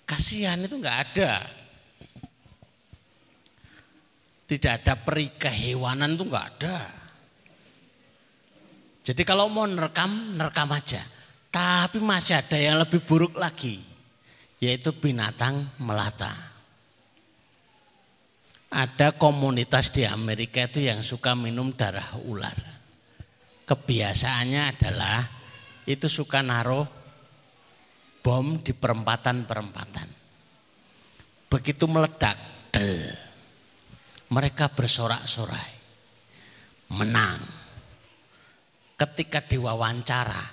kasihan 0.08 0.56
itu 0.64 0.80
enggak 0.80 0.98
ada. 1.12 1.32
Tidak 4.48 4.72
ada 4.80 4.96
peri 4.96 5.28
kehewanan 5.36 6.16
itu 6.16 6.24
enggak 6.24 6.48
ada. 6.56 6.78
Jadi 9.04 9.22
kalau 9.24 9.52
mau 9.52 9.68
nerekam, 9.68 10.36
nerekam 10.40 10.72
aja. 10.72 11.04
Tapi 11.52 12.00
masih 12.00 12.40
ada 12.40 12.56
yang 12.56 12.80
lebih 12.80 13.04
buruk 13.04 13.36
lagi. 13.36 13.80
Yaitu 14.60 14.96
binatang 14.96 15.68
melata. 15.80 16.32
Ada 18.68 19.16
komunitas 19.16 19.88
di 19.92 20.04
Amerika 20.04 20.68
itu 20.68 20.84
yang 20.84 21.00
suka 21.00 21.32
minum 21.32 21.72
darah 21.72 22.16
ular. 22.20 22.56
Kebiasaannya 23.64 24.62
adalah 24.76 25.37
itu 25.88 26.04
suka 26.04 26.44
naruh 26.44 26.84
bom 28.20 28.60
di 28.60 28.76
perempatan-perempatan. 28.76 30.08
Begitu 31.48 31.88
meledak, 31.88 32.36
del, 32.68 33.08
mereka 34.28 34.68
bersorak-sorai, 34.68 35.72
menang. 36.92 37.40
Ketika 39.00 39.40
diwawancara, 39.40 40.44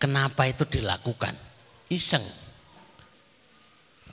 kenapa 0.00 0.48
itu 0.48 0.64
dilakukan? 0.64 1.36
Iseng. 1.92 2.24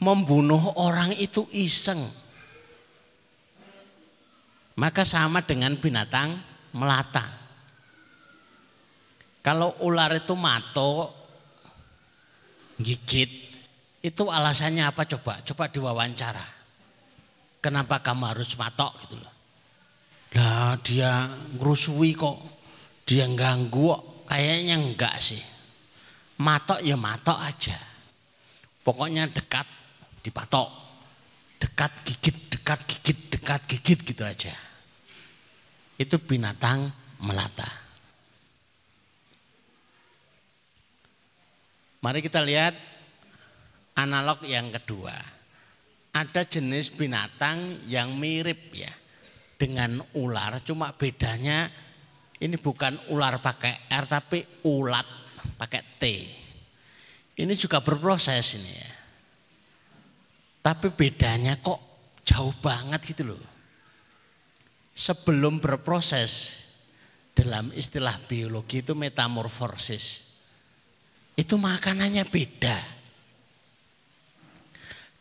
Membunuh 0.03 0.75
orang 0.75 1.15
itu 1.15 1.47
iseng 1.55 1.99
maka 4.79 5.03
sama 5.03 5.43
dengan 5.43 5.75
binatang 5.75 6.39
melata. 6.71 7.38
Kalau 9.39 9.75
ular 9.87 10.11
itu 10.19 10.35
mato, 10.35 11.09
gigit, 12.75 13.31
itu 14.03 14.23
alasannya 14.27 14.83
apa 14.83 15.07
coba? 15.07 15.39
Coba 15.43 15.71
diwawancara. 15.71 16.45
Kenapa 17.59 17.99
kamu 17.99 18.23
harus 18.35 18.55
matok 18.55 18.91
gitu 19.03 19.15
loh. 19.19 19.33
Nah 20.39 20.79
dia 20.79 21.27
ngerusui 21.59 22.15
kok, 22.15 22.37
dia 23.03 23.27
ganggu. 23.27 23.95
Kayaknya 24.29 24.75
enggak 24.77 25.15
sih. 25.19 25.41
Matok 26.39 26.79
ya 26.85 26.95
matok 26.95 27.35
aja. 27.35 27.75
Pokoknya 28.85 29.27
dekat 29.27 29.67
dipatok. 30.23 30.69
Dekat 31.59 31.91
gigit, 32.07 32.37
dekat 32.55 32.79
gigit, 32.87 33.19
dekat 33.35 33.61
gigit 33.67 33.99
gitu 33.99 34.23
aja 34.23 34.55
itu 35.99 36.15
binatang 36.23 36.87
melata. 37.19 37.67
Mari 41.99 42.23
kita 42.23 42.39
lihat 42.39 42.75
analog 43.99 44.43
yang 44.47 44.71
kedua. 44.71 45.15
Ada 46.15 46.47
jenis 46.47 46.95
binatang 46.95 47.85
yang 47.85 48.17
mirip 48.17 48.73
ya 48.73 48.89
dengan 49.59 50.01
ular, 50.17 50.63
cuma 50.65 50.95
bedanya 50.95 51.69
ini 52.39 52.55
bukan 52.55 53.11
ular 53.11 53.43
pakai 53.43 53.91
R 53.91 54.05
tapi 54.07 54.39
ulat 54.65 55.05
pakai 55.59 55.81
T. 55.99 56.03
Ini 57.39 57.53
juga 57.55 57.83
berproses 57.83 58.57
ini 58.57 58.73
ya. 58.73 58.91
Tapi 60.59 60.91
bedanya 60.91 61.59
kok 61.59 61.79
jauh 62.23 62.51
banget 62.59 63.03
gitu 63.15 63.31
loh 63.31 63.43
sebelum 64.99 65.63
berproses 65.63 66.63
dalam 67.31 67.71
istilah 67.71 68.19
biologi 68.27 68.83
itu 68.83 68.91
metamorfosis. 68.91 70.28
Itu 71.39 71.55
makanannya 71.55 72.27
beda. 72.27 72.77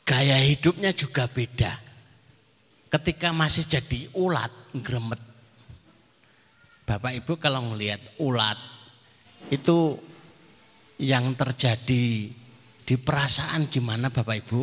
Gaya 0.03 0.43
hidupnya 0.43 0.91
juga 0.91 1.31
beda. 1.31 1.71
Ketika 2.91 3.31
masih 3.31 3.63
jadi 3.71 4.11
ulat, 4.19 4.51
gremet. 4.83 5.23
Bapak 6.83 7.23
Ibu 7.23 7.39
kalau 7.39 7.71
melihat 7.71 8.03
ulat 8.19 8.59
itu 9.53 9.95
yang 10.99 11.37
terjadi 11.39 12.33
di 12.83 12.95
perasaan 12.97 13.71
gimana 13.71 14.11
Bapak 14.11 14.37
Ibu? 14.43 14.63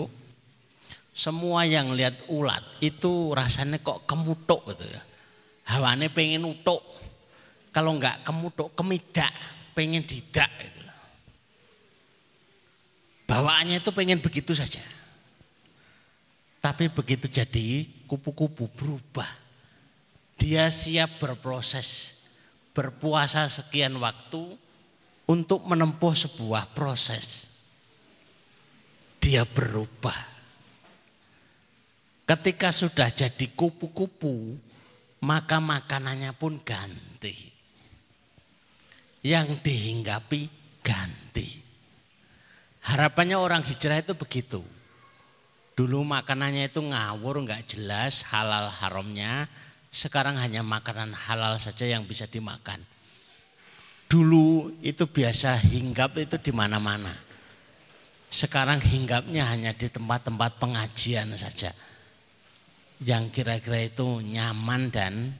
Semua 1.16 1.64
yang 1.64 1.96
lihat 1.96 2.28
ulat 2.28 2.84
itu 2.84 3.32
rasanya 3.32 3.80
kok 3.80 4.04
kemutuk 4.04 4.76
gitu 4.76 4.84
ya. 4.92 5.02
Hawane 5.72 6.12
pengen 6.12 6.44
utuk. 6.44 6.84
Kalau 7.72 7.96
enggak 7.96 8.28
kemutuk, 8.28 8.76
kemidak, 8.76 9.32
pengen 9.72 10.04
didak 10.04 10.52
gitu. 10.60 10.85
Bawaannya 13.26 13.82
itu 13.82 13.90
pengen 13.90 14.22
begitu 14.22 14.54
saja. 14.54 14.82
Tapi 16.62 16.90
begitu 16.90 17.30
jadi 17.30 17.86
kupu-kupu 18.06 18.70
berubah. 18.74 19.30
Dia 20.38 20.70
siap 20.70 21.22
berproses, 21.22 22.22
berpuasa 22.74 23.50
sekian 23.50 23.98
waktu 23.98 24.58
untuk 25.26 25.66
menempuh 25.66 26.14
sebuah 26.14 26.74
proses. 26.78 27.50
Dia 29.22 29.42
berubah 29.42 30.36
Ketika 32.26 32.74
sudah 32.74 33.14
jadi 33.14 33.54
kupu-kupu, 33.54 34.58
maka 35.22 35.62
makanannya 35.62 36.34
pun 36.34 36.58
ganti. 36.66 37.54
Yang 39.22 39.62
dihinggapi 39.62 40.42
ganti. 40.82 41.65
Harapannya 42.86 43.38
orang 43.38 43.66
hijrah 43.66 43.98
itu 43.98 44.14
begitu. 44.14 44.62
Dulu 45.76 46.06
makanannya 46.06 46.70
itu 46.70 46.80
ngawur, 46.80 47.42
nggak 47.44 47.76
jelas 47.76 48.24
halal 48.30 48.70
haramnya. 48.70 49.50
Sekarang 49.90 50.38
hanya 50.38 50.62
makanan 50.62 51.12
halal 51.12 51.58
saja 51.58 51.84
yang 51.90 52.06
bisa 52.06 52.30
dimakan. 52.30 52.80
Dulu 54.06 54.78
itu 54.86 55.10
biasa 55.10 55.58
hinggap 55.66 56.16
itu 56.22 56.38
di 56.38 56.54
mana-mana. 56.54 57.12
Sekarang 58.30 58.78
hinggapnya 58.78 59.50
hanya 59.50 59.72
di 59.74 59.90
tempat-tempat 59.90 60.62
pengajian 60.62 61.34
saja 61.34 61.74
yang 63.02 63.28
kira-kira 63.34 63.82
itu 63.82 64.22
nyaman 64.24 64.94
dan 64.94 65.34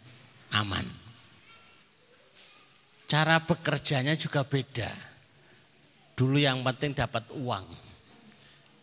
aman. 0.52 0.88
Cara 3.06 3.38
bekerjanya 3.40 4.18
juga 4.18 4.42
beda. 4.44 5.15
Dulu 6.16 6.40
yang 6.40 6.64
penting 6.64 6.96
dapat 6.96 7.28
uang. 7.36 7.68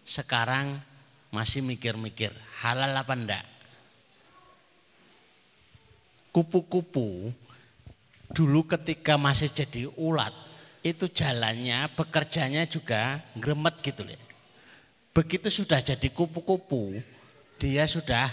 Sekarang 0.04 0.76
masih 1.32 1.64
mikir-mikir 1.64 2.28
halal 2.60 2.92
apa 2.92 3.16
enggak. 3.16 3.44
Kupu-kupu 6.28 7.32
dulu 8.32 8.64
ketika 8.68 9.16
masih 9.16 9.48
jadi 9.48 9.88
ulat 9.96 10.32
itu 10.84 11.08
jalannya 11.08 11.88
bekerjanya 11.96 12.68
juga 12.68 13.20
gremet 13.36 13.80
gitu 13.80 14.04
loh. 14.04 14.20
Begitu 15.12 15.48
sudah 15.48 15.80
jadi 15.80 16.08
kupu-kupu 16.12 17.00
dia 17.60 17.84
sudah 17.88 18.32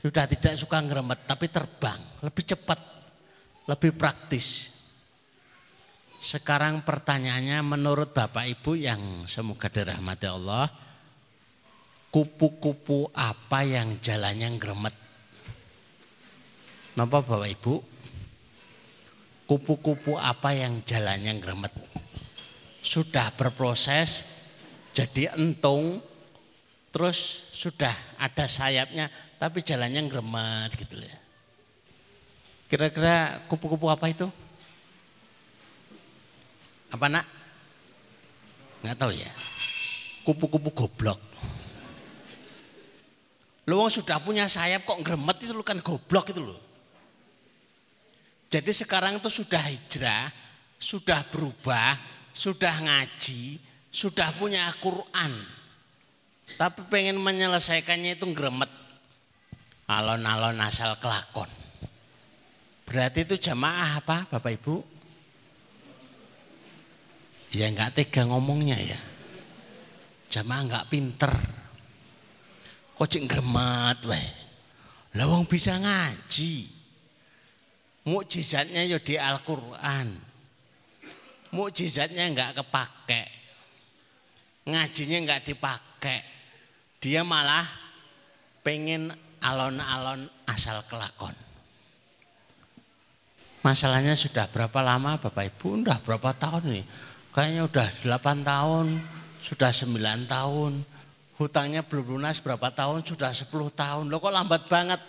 sudah 0.00 0.24
tidak 0.28 0.54
suka 0.60 0.84
ngeremet 0.84 1.24
tapi 1.24 1.48
terbang, 1.48 1.96
lebih 2.20 2.44
cepat, 2.44 2.76
lebih 3.64 3.96
praktis. 3.96 4.73
Sekarang 6.24 6.80
pertanyaannya 6.80 7.60
menurut 7.60 8.16
Bapak 8.16 8.48
Ibu 8.48 8.80
yang 8.80 9.28
semoga 9.28 9.68
dirahmati 9.68 10.24
Allah, 10.24 10.72
kupu-kupu 12.08 13.12
apa 13.12 13.60
yang 13.60 14.00
jalannya 14.00 14.56
gremet? 14.56 14.96
Napa 16.96 17.20
Bapak 17.20 17.44
Ibu? 17.44 17.74
Kupu-kupu 19.44 20.16
apa 20.16 20.56
yang 20.56 20.80
jalannya 20.88 21.44
gremet? 21.44 21.76
Sudah 22.80 23.28
berproses 23.36 24.24
jadi 24.96 25.36
entung, 25.36 26.00
terus 26.88 27.20
sudah 27.52 27.92
ada 28.16 28.48
sayapnya, 28.48 29.12
tapi 29.36 29.60
jalannya 29.60 30.08
gremet 30.08 30.72
gitu 30.72 31.04
ya. 31.04 31.20
Kira-kira 32.72 33.44
kupu-kupu 33.44 33.92
apa 33.92 34.08
itu? 34.08 34.24
Apa 36.94 37.10
nak? 37.10 37.26
Nggak 38.86 38.94
tahu 38.94 39.10
ya. 39.10 39.30
Kupu-kupu 40.22 40.70
goblok. 40.70 41.18
Lu 43.66 43.82
sudah 43.90 44.22
punya 44.22 44.46
sayap 44.46 44.86
kok 44.86 45.02
gremet 45.02 45.42
itu 45.42 45.50
lu 45.50 45.66
kan 45.66 45.82
goblok 45.82 46.30
itu 46.30 46.38
loh. 46.38 46.60
Jadi 48.46 48.70
sekarang 48.70 49.18
itu 49.18 49.26
sudah 49.26 49.58
hijrah, 49.58 50.30
sudah 50.78 51.26
berubah, 51.26 51.98
sudah 52.30 52.70
ngaji, 52.86 53.58
sudah 53.90 54.30
punya 54.38 54.62
Quran. 54.78 55.32
Tapi 56.54 56.86
pengen 56.86 57.18
menyelesaikannya 57.18 58.14
itu 58.14 58.30
gremet. 58.30 58.70
Alon-alon 59.90 60.62
asal 60.62 60.94
kelakon. 61.02 61.50
Berarti 62.86 63.26
itu 63.26 63.34
jamaah 63.40 63.98
apa 63.98 64.28
Bapak 64.30 64.54
Ibu? 64.60 64.93
Ya 67.54 67.70
nggak 67.70 67.94
tega 67.94 68.26
ngomongnya 68.26 68.74
ya. 68.74 68.98
Jamaah 70.26 70.62
nggak 70.66 70.88
pinter. 70.90 71.30
Kok 72.98 73.06
cik 73.06 73.30
gremet 73.30 73.98
weh. 74.10 74.28
Lawang 75.14 75.46
bisa 75.46 75.78
ngaji. 75.78 76.66
Mukjizatnya 78.10 78.82
ya 78.90 78.98
di 78.98 79.14
Al-Qur'an. 79.14 80.10
Mukjizatnya 81.54 82.26
nggak 82.34 82.58
kepake. 82.58 83.22
Ngajinya 84.66 85.18
nggak 85.22 85.42
dipakai. 85.46 86.18
Dia 86.98 87.22
malah 87.22 87.62
pengen 88.66 89.14
alon-alon 89.38 90.26
asal 90.50 90.82
kelakon. 90.90 91.36
Masalahnya 93.64 94.12
sudah 94.12 94.50
berapa 94.50 94.82
lama 94.84 95.16
Bapak 95.16 95.54
Ibu? 95.56 95.86
Udah 95.86 95.96
berapa 96.02 96.36
tahun 96.36 96.64
nih? 96.68 96.84
Kayaknya 97.34 97.62
udah 97.66 97.88
8 98.14 98.46
tahun, 98.46 98.86
sudah 99.42 99.74
9 99.74 100.30
tahun. 100.30 100.72
Hutangnya 101.34 101.82
belum 101.82 102.14
lunas 102.14 102.38
berapa 102.38 102.70
tahun? 102.70 103.02
Sudah 103.02 103.34
10 103.34 103.50
tahun. 103.74 104.06
Loh 104.06 104.22
kok 104.22 104.30
lambat 104.30 104.70
banget? 104.70 105.02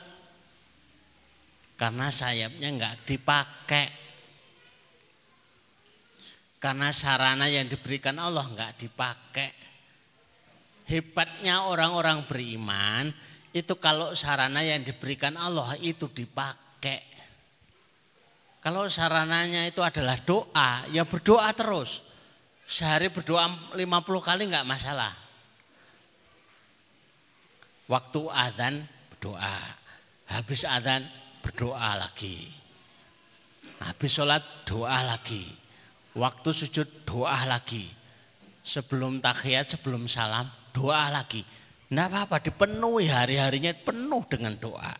Karena 1.77 2.09
sayapnya 2.09 2.73
enggak 2.73 3.05
dipakai. 3.05 3.87
Karena 6.57 6.89
sarana 6.89 7.45
yang 7.45 7.69
diberikan 7.69 8.17
Allah 8.17 8.41
enggak 8.41 8.73
dipakai. 8.73 9.53
Hebatnya 10.89 11.69
orang-orang 11.69 12.25
beriman 12.25 13.13
itu 13.53 13.77
kalau 13.77 14.17
sarana 14.17 14.65
yang 14.65 14.81
diberikan 14.81 15.37
Allah 15.37 15.77
itu 15.77 16.09
dipakai. 16.09 17.05
Kalau 18.65 18.89
sarananya 18.89 19.69
itu 19.69 19.85
adalah 19.85 20.17
doa, 20.25 20.89
ya 20.89 21.05
berdoa 21.05 21.53
terus. 21.53 22.14
Sehari 22.65 23.13
berdoa 23.13 23.45
50 23.77 23.77
kali 24.25 24.49
enggak 24.49 24.65
masalah. 24.65 25.13
Waktu 27.85 28.21
adzan 28.33 28.75
berdoa. 29.13 29.57
Habis 30.33 30.65
adzan 30.65 31.05
berdoa 31.45 31.93
lagi. 31.93 32.49
Habis 33.85 34.11
sholat 34.17 34.41
doa 34.65 35.05
lagi. 35.05 35.45
Waktu 36.17 36.49
sujud 36.49 37.05
doa 37.05 37.45
lagi. 37.45 37.85
Sebelum 38.65 39.21
tahiyat, 39.21 39.77
sebelum 39.77 40.09
salam 40.09 40.49
doa 40.73 41.13
lagi. 41.13 41.45
Nah 41.93 42.09
apa-apa 42.09 42.41
dipenuhi 42.41 43.05
hari-harinya 43.05 43.77
penuh 43.77 44.25
dengan 44.25 44.57
doa. 44.57 44.93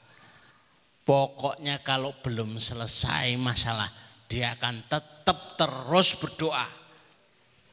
Pokoknya 1.02 1.82
kalau 1.82 2.14
belum 2.22 2.62
selesai 2.62 3.34
masalah 3.42 3.90
dia 4.30 4.54
akan 4.54 4.86
tetap 4.86 5.58
terus 5.58 6.14
berdoa 6.22 6.85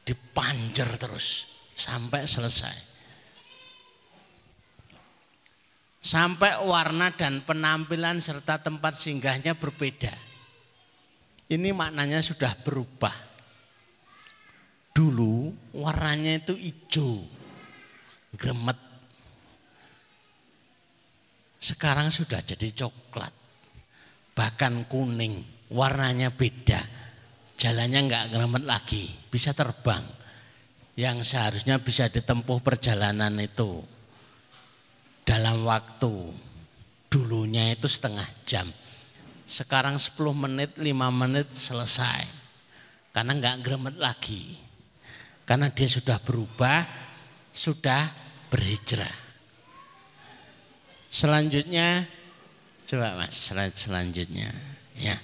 dipanjer 0.03 0.87
terus 0.99 1.47
sampai 1.73 2.27
selesai. 2.27 2.93
Sampai 6.03 6.59
warna 6.59 7.15
dan 7.15 7.47
penampilan 7.47 8.19
serta 8.19 8.59
tempat 8.59 8.91
singgahnya 8.99 9.55
berbeda. 9.55 10.11
Ini 11.47 11.71
maknanya 11.71 12.19
sudah 12.19 12.51
berubah. 12.59 13.15
Dulu 14.93 15.49
warnanya 15.79 16.43
itu 16.43 16.53
hijau, 16.59 17.23
gremet. 18.35 18.77
Sekarang 21.63 22.11
sudah 22.11 22.43
jadi 22.43 22.67
coklat, 22.75 23.31
bahkan 24.35 24.83
kuning, 24.91 25.39
warnanya 25.71 26.35
beda 26.35 27.02
jalannya 27.63 27.99
nggak 28.11 28.25
ngeremet 28.35 28.63
lagi, 28.67 29.07
bisa 29.31 29.55
terbang. 29.55 30.03
Yang 30.99 31.31
seharusnya 31.31 31.79
bisa 31.79 32.11
ditempuh 32.11 32.59
perjalanan 32.59 33.33
itu 33.39 33.81
dalam 35.23 35.63
waktu 35.63 36.11
dulunya 37.07 37.71
itu 37.71 37.87
setengah 37.87 38.27
jam. 38.43 38.67
Sekarang 39.47 39.95
10 39.95 40.35
menit, 40.35 40.75
5 40.75 40.91
menit 41.09 41.47
selesai. 41.55 42.27
Karena 43.15 43.31
nggak 43.33 43.59
gremet 43.63 43.95
lagi. 43.97 44.59
Karena 45.47 45.71
dia 45.71 45.87
sudah 45.89 46.21
berubah, 46.21 46.85
sudah 47.49 48.11
berhijrah. 48.53 49.17
Selanjutnya, 51.09 52.05
coba 52.85 53.17
mas, 53.17 53.33
selanjutnya. 53.73 54.49
Ya 54.97 55.17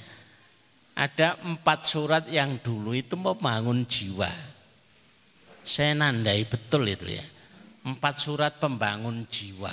ada 1.00 1.40
empat 1.48 1.88
surat 1.88 2.28
yang 2.28 2.60
dulu 2.60 2.92
itu 2.92 3.16
membangun 3.16 3.88
jiwa. 3.88 4.28
Saya 5.64 5.96
nandai 5.96 6.44
betul 6.44 6.92
itu 6.92 7.08
ya. 7.08 7.24
Empat 7.88 8.20
surat 8.20 8.60
pembangun 8.60 9.24
jiwa. 9.32 9.72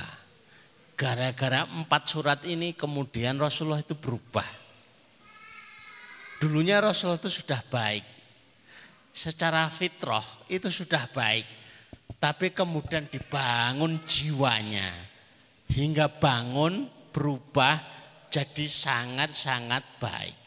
Gara-gara 0.94 1.66
empat 1.66 2.02
surat 2.06 2.40
ini 2.46 2.78
kemudian 2.78 3.42
Rasulullah 3.42 3.82
itu 3.82 3.98
berubah. 3.98 4.46
Dulunya 6.38 6.78
Rasulullah 6.78 7.18
itu 7.18 7.42
sudah 7.42 7.58
baik. 7.66 8.06
Secara 9.10 9.66
fitrah 9.66 10.22
itu 10.46 10.70
sudah 10.70 11.10
baik. 11.10 11.44
Tapi 12.22 12.54
kemudian 12.54 13.10
dibangun 13.10 13.98
jiwanya. 14.06 14.86
Hingga 15.74 16.22
bangun 16.22 16.86
berubah 17.10 17.82
jadi 18.30 18.70
sangat-sangat 18.70 19.82
baik. 19.98 20.45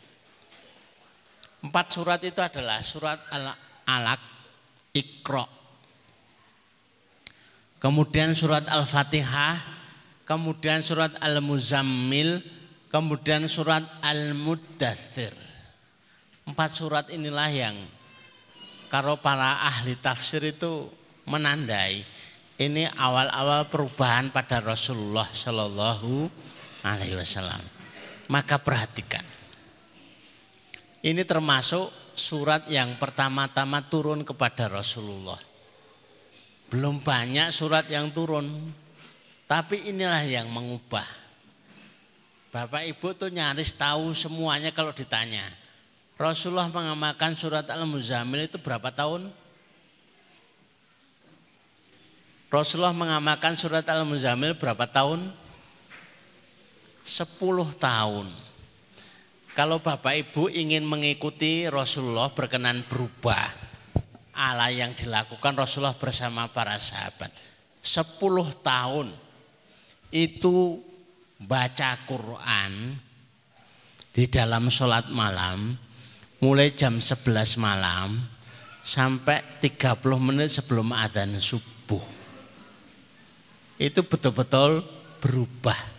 Empat 1.60 1.92
surat 1.92 2.24
itu 2.24 2.40
adalah 2.40 2.80
surat 2.80 3.20
Al-Alaq, 3.36 4.22
Iqra. 4.96 5.44
Kemudian 7.80 8.36
surat 8.36 8.64
Al-Fatihah, 8.68 9.56
kemudian 10.24 10.80
surat 10.84 11.16
Al-Muzammil, 11.20 12.40
kemudian 12.88 13.48
surat 13.52 13.84
Al-Muddathir. 14.04 15.36
Empat 16.48 16.70
surat 16.76 17.06
inilah 17.12 17.50
yang 17.52 17.76
kalau 18.90 19.20
para 19.20 19.64
ahli 19.68 20.00
tafsir 20.00 20.42
itu 20.50 20.90
menandai 21.30 22.02
ini 22.60 22.84
awal-awal 23.00 23.70
perubahan 23.72 24.34
pada 24.34 24.60
Rasulullah 24.60 25.30
Shallallahu 25.32 26.28
Alaihi 26.84 27.16
Wasallam. 27.16 27.62
Maka 28.28 28.60
perhatikan 28.60 29.24
ini 31.00 31.24
termasuk 31.24 31.88
surat 32.16 32.68
yang 32.68 33.00
pertama-tama 33.00 33.80
turun 33.88 34.28
kepada 34.28 34.68
Rasulullah. 34.68 35.40
Belum 36.68 37.00
banyak 37.00 37.50
surat 37.50 37.88
yang 37.88 38.12
turun, 38.12 38.46
tapi 39.48 39.90
inilah 39.90 40.22
yang 40.28 40.52
mengubah. 40.52 41.08
Bapak 42.50 42.86
Ibu 42.86 43.16
tuh 43.16 43.32
nyaris 43.32 43.74
tahu 43.78 44.12
semuanya 44.12 44.74
kalau 44.76 44.92
ditanya. 44.92 45.46
Rasulullah 46.20 46.68
mengamalkan 46.68 47.38
surat 47.40 47.64
Al-Muzammil 47.72 48.52
itu 48.52 48.60
berapa 48.60 48.92
tahun? 48.92 49.32
Rasulullah 52.52 52.92
mengamalkan 52.92 53.56
surat 53.56 53.86
Al-Muzammil 53.88 54.58
berapa 54.58 54.84
tahun? 54.90 55.32
Sepuluh 57.06 57.72
tahun. 57.78 58.49
Kalau 59.58 59.82
Bapak 59.82 60.14
Ibu 60.14 60.54
ingin 60.54 60.86
mengikuti 60.86 61.66
Rasulullah 61.66 62.30
berkenan 62.30 62.86
berubah 62.86 63.50
ala 64.38 64.70
yang 64.72 64.94
dilakukan 64.94 65.58
Rasulullah 65.58 65.98
bersama 65.98 66.48
para 66.48 66.78
sahabat. 66.78 67.34
Sepuluh 67.82 68.48
tahun 68.62 69.10
itu 70.14 70.80
baca 71.42 71.98
Quran 72.06 73.00
di 74.14 74.26
dalam 74.28 74.68
sholat 74.68 75.10
malam 75.10 75.76
mulai 76.40 76.72
jam 76.72 77.00
11 77.00 77.60
malam 77.60 78.20
sampai 78.80 79.44
30 79.60 80.00
menit 80.20 80.50
sebelum 80.54 80.96
adzan 80.96 81.36
subuh. 81.40 82.04
Itu 83.80 84.04
betul-betul 84.04 84.84
berubah 85.20 85.99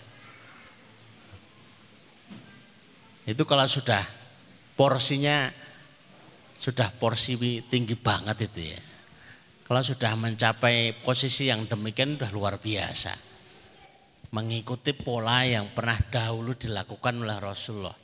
Itu 3.31 3.47
kalau 3.47 3.65
sudah 3.71 4.03
porsinya 4.75 5.49
sudah 6.61 6.93
porsi 6.93 7.41
tinggi 7.65 7.97
banget 7.97 8.51
itu 8.51 8.61
ya. 8.77 8.81
Kalau 9.65 9.81
sudah 9.87 10.13
mencapai 10.19 10.99
posisi 10.99 11.47
yang 11.47 11.65
demikian 11.65 12.19
sudah 12.19 12.31
luar 12.35 12.59
biasa. 12.59 13.15
Mengikuti 14.35 14.95
pola 14.95 15.47
yang 15.47 15.71
pernah 15.71 15.99
dahulu 16.11 16.59
dilakukan 16.59 17.23
oleh 17.23 17.39
Rasulullah. 17.39 17.97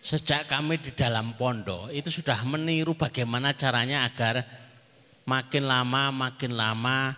Sejak 0.00 0.48
kami 0.48 0.80
di 0.80 0.96
dalam 0.96 1.36
pondok 1.36 1.92
itu 1.92 2.08
sudah 2.08 2.40
meniru 2.48 2.96
bagaimana 2.96 3.52
caranya 3.52 4.08
agar 4.08 4.44
makin 5.28 5.68
lama 5.68 6.08
makin 6.08 6.56
lama 6.56 7.12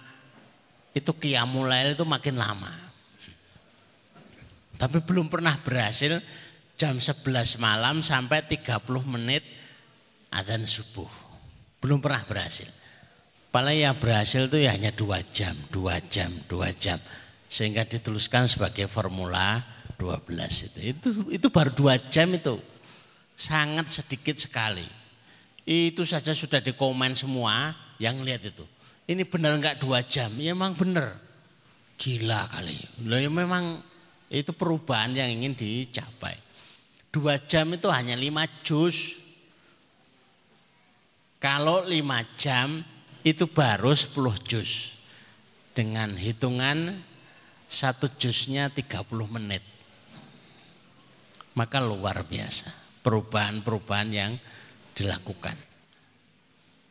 itu 0.91 1.15
kiamulail 1.15 1.95
itu 1.95 2.03
makin 2.03 2.35
lama. 2.35 2.73
Tapi 4.81 4.99
belum 5.05 5.29
pernah 5.31 5.55
berhasil 5.61 6.19
jam 6.81 6.97
11 6.97 7.61
malam 7.61 8.01
sampai 8.01 8.41
30 8.41 8.81
menit 9.05 9.45
adzan 10.33 10.65
subuh. 10.65 11.13
Belum 11.77 12.01
pernah 12.01 12.25
berhasil. 12.25 12.73
Paling 13.53 13.85
yang 13.85 14.01
berhasil 14.01 14.49
itu 14.49 14.65
ya 14.65 14.73
hanya 14.73 14.89
dua 14.89 15.21
jam, 15.29 15.53
dua 15.69 16.01
jam, 16.01 16.33
dua 16.49 16.73
jam. 16.73 16.97
Sehingga 17.53 17.85
dituliskan 17.85 18.49
sebagai 18.49 18.89
formula 18.89 19.61
12 20.01 20.73
itu. 20.73 20.79
Itu, 20.81 21.09
itu 21.29 21.47
baru 21.53 21.69
dua 21.77 22.01
jam 22.01 22.33
itu. 22.33 22.57
Sangat 23.37 23.93
sedikit 23.93 24.41
sekali. 24.41 24.87
Itu 25.69 26.09
saja 26.09 26.33
sudah 26.33 26.65
dikomen 26.65 27.13
semua 27.13 27.77
yang 28.01 28.25
lihat 28.25 28.49
itu. 28.49 28.65
Ini 29.05 29.29
benar 29.29 29.53
enggak 29.59 29.85
dua 29.85 30.01
jam? 30.01 30.33
Ya 30.41 30.57
memang 30.57 30.73
benar. 30.79 31.19
Gila 32.01 32.49
kali. 32.49 32.81
Loh, 33.05 33.21
ya 33.21 33.29
memang 33.29 33.83
itu 34.33 34.55
perubahan 34.57 35.13
yang 35.13 35.29
ingin 35.29 35.53
dicapai. 35.59 36.50
Dua 37.11 37.43
jam 37.43 37.75
itu 37.75 37.91
hanya 37.91 38.15
lima 38.15 38.47
jus. 38.63 39.19
Kalau 41.43 41.83
lima 41.83 42.23
jam 42.39 42.87
itu 43.27 43.51
baru 43.51 43.91
sepuluh 43.91 44.39
jus. 44.47 44.95
Dengan 45.75 46.15
hitungan 46.15 47.03
satu 47.67 48.11
jusnya 48.15 48.71
30 48.71 49.07
menit. 49.27 49.63
Maka 51.59 51.83
luar 51.83 52.23
biasa 52.23 52.71
perubahan-perubahan 53.03 54.11
yang 54.11 54.33
dilakukan. 54.95 55.59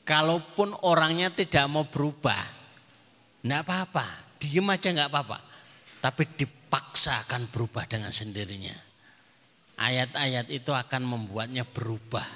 Kalaupun 0.04 0.76
orangnya 0.84 1.32
tidak 1.32 1.64
mau 1.72 1.86
berubah, 1.88 2.44
enggak 3.46 3.62
apa-apa, 3.64 4.08
diem 4.42 4.68
aja 4.68 4.90
enggak 4.92 5.12
apa-apa. 5.16 5.40
Tapi 6.04 6.24
dipaksa 6.36 7.24
akan 7.28 7.48
berubah 7.52 7.86
dengan 7.86 8.10
sendirinya 8.12 8.89
ayat-ayat 9.80 10.52
itu 10.52 10.76
akan 10.76 11.08
membuatnya 11.08 11.64
berubah. 11.64 12.28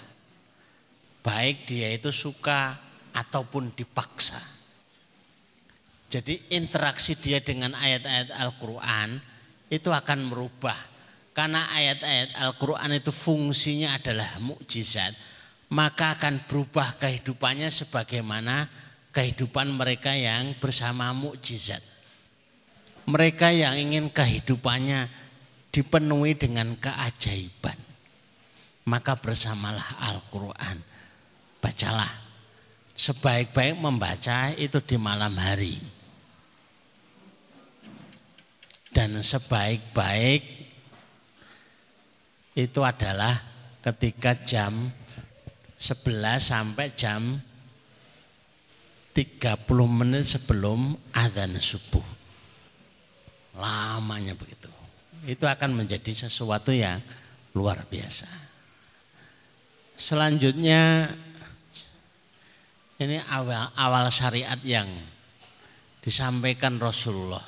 Baik 1.23 1.67
dia 1.67 1.91
itu 1.91 2.09
suka 2.09 2.79
ataupun 3.11 3.75
dipaksa. 3.75 4.39
Jadi 6.07 6.55
interaksi 6.55 7.19
dia 7.19 7.43
dengan 7.43 7.75
ayat-ayat 7.75 8.31
Al-Quran 8.37 9.19
itu 9.67 9.89
akan 9.91 10.29
merubah. 10.31 10.77
Karena 11.33 11.65
ayat-ayat 11.73 12.37
Al-Quran 12.37 12.93
itu 12.93 13.09
fungsinya 13.09 13.97
adalah 13.97 14.37
mukjizat, 14.37 15.17
maka 15.73 16.13
akan 16.13 16.45
berubah 16.45 17.01
kehidupannya 17.01 17.73
sebagaimana 17.73 18.69
kehidupan 19.09 19.73
mereka 19.73 20.13
yang 20.13 20.53
bersama 20.61 21.09
mukjizat. 21.17 21.81
Mereka 23.09 23.49
yang 23.49 23.73
ingin 23.73 24.13
kehidupannya 24.13 25.22
dipenuhi 25.73 26.37
dengan 26.37 26.77
keajaiban. 26.77 27.75
Maka 28.85 29.17
bersamalah 29.17 29.97
Al-Quran. 30.13 30.77
Bacalah. 31.57 32.21
Sebaik-baik 32.93 33.81
membaca 33.81 34.53
itu 34.53 34.77
di 34.85 35.01
malam 35.01 35.33
hari. 35.33 35.81
Dan 38.93 39.17
sebaik-baik 39.17 40.45
itu 42.53 42.79
adalah 42.85 43.33
ketika 43.81 44.37
jam 44.45 44.93
11 45.81 46.37
sampai 46.37 46.93
jam 46.93 47.41
30 49.17 49.57
menit 49.89 50.29
sebelum 50.29 50.93
adzan 51.17 51.57
subuh. 51.57 52.05
Lamanya 53.57 54.37
begitu 54.37 54.72
itu 55.23 55.47
akan 55.47 55.83
menjadi 55.83 56.27
sesuatu 56.27 56.75
yang 56.75 56.99
luar 57.55 57.85
biasa. 57.87 58.27
Selanjutnya 59.93 61.07
ini 62.99 63.21
awal, 63.31 63.71
awal 63.77 64.09
syariat 64.09 64.57
yang 64.65 64.89
disampaikan 66.03 66.81
Rasulullah. 66.81 67.45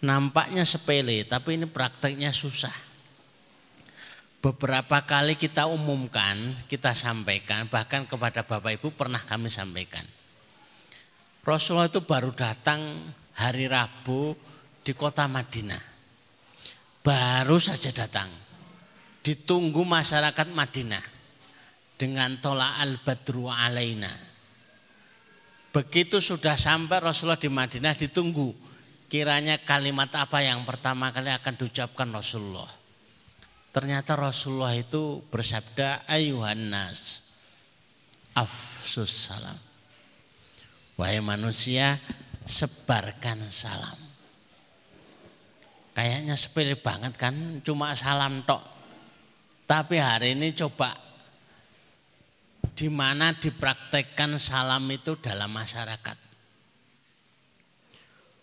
Nampaknya 0.00 0.64
sepele 0.64 1.28
tapi 1.28 1.60
ini 1.60 1.66
prakteknya 1.68 2.32
susah. 2.32 2.72
Beberapa 4.40 5.04
kali 5.04 5.36
kita 5.36 5.68
umumkan, 5.68 6.64
kita 6.64 6.96
sampaikan, 6.96 7.68
bahkan 7.68 8.08
kepada 8.08 8.40
Bapak 8.40 8.80
Ibu 8.80 8.96
pernah 8.96 9.20
kami 9.20 9.52
sampaikan. 9.52 10.00
Rasulullah 11.44 11.92
itu 11.92 12.00
baru 12.00 12.32
datang 12.32 13.04
hari 13.36 13.68
Rabu 13.68 14.32
di 14.80 14.96
kota 14.96 15.28
Madinah 15.28 15.99
baru 17.00 17.56
saja 17.60 17.92
datang. 17.92 18.28
Ditunggu 19.20 19.84
masyarakat 19.84 20.48
Madinah 20.56 21.04
dengan 22.00 22.40
tola 22.40 22.80
al-badru 22.80 23.52
alaina. 23.52 24.08
Begitu 25.70 26.18
sudah 26.18 26.56
sampai 26.56 26.98
Rasulullah 26.98 27.38
di 27.38 27.52
Madinah 27.52 27.94
ditunggu. 27.94 28.56
Kiranya 29.10 29.60
kalimat 29.60 30.08
apa 30.16 30.40
yang 30.40 30.64
pertama 30.64 31.12
kali 31.12 31.28
akan 31.28 31.54
diucapkan 31.60 32.08
Rasulullah. 32.08 32.70
Ternyata 33.70 34.18
Rasulullah 34.18 34.74
itu 34.74 35.22
bersabda 35.30 36.08
ayuhan 36.10 36.74
nas 36.74 37.22
afsus 38.34 39.30
salam. 39.30 39.58
Wahai 40.98 41.22
manusia 41.22 42.02
sebarkan 42.42 43.46
salam. 43.46 44.09
Kayaknya 45.90 46.34
sepele 46.38 46.78
banget 46.78 47.18
kan, 47.18 47.34
cuma 47.66 47.92
salam 47.98 48.46
tok. 48.46 48.62
Tapi 49.66 49.98
hari 49.98 50.34
ini 50.38 50.54
coba 50.54 50.94
di 52.74 52.88
mana 52.88 53.34
dipraktekkan 53.34 54.38
salam 54.38 54.86
itu 54.90 55.18
dalam 55.18 55.50
masyarakat. 55.50 56.18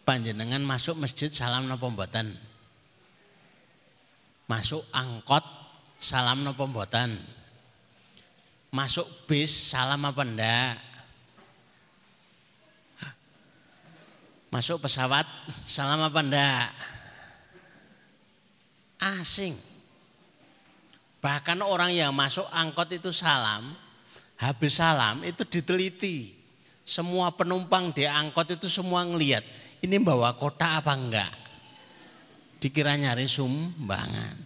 Panjenengan 0.07 0.63
masuk 0.63 0.95
masjid 0.99 1.27
salam 1.27 1.67
nopo 1.67 1.91
mboten? 1.91 2.31
Masuk 4.47 4.87
angkot 4.95 5.43
salam 5.99 6.47
nopo 6.47 6.63
mboten? 6.63 7.19
Masuk 8.71 9.27
bis 9.27 9.51
salam 9.51 9.99
apa 10.07 10.23
ndak? 10.23 10.75
Masuk 14.47 14.79
pesawat 14.79 15.27
salam 15.51 15.99
apa 16.07 16.23
ndak? 16.23 16.96
Asing. 19.01 19.57
Bahkan 21.17 21.59
orang 21.65 21.91
yang 21.93 22.13
masuk 22.13 22.45
angkot 22.53 22.93
itu 22.93 23.09
salam, 23.09 23.73
habis 24.37 24.77
salam 24.77 25.25
itu 25.25 25.41
diteliti. 25.43 26.37
Semua 26.87 27.35
penumpang 27.35 27.91
di 27.91 28.07
angkot 28.07 28.47
itu 28.53 28.71
semua 28.71 29.03
ngelihat, 29.03 29.43
ini 29.83 29.99
bawa 29.99 30.39
kota 30.39 30.79
apa 30.79 30.95
enggak? 30.95 31.33
Dikira 32.63 32.95
nyari 32.95 33.27
sumbangan. 33.27 34.39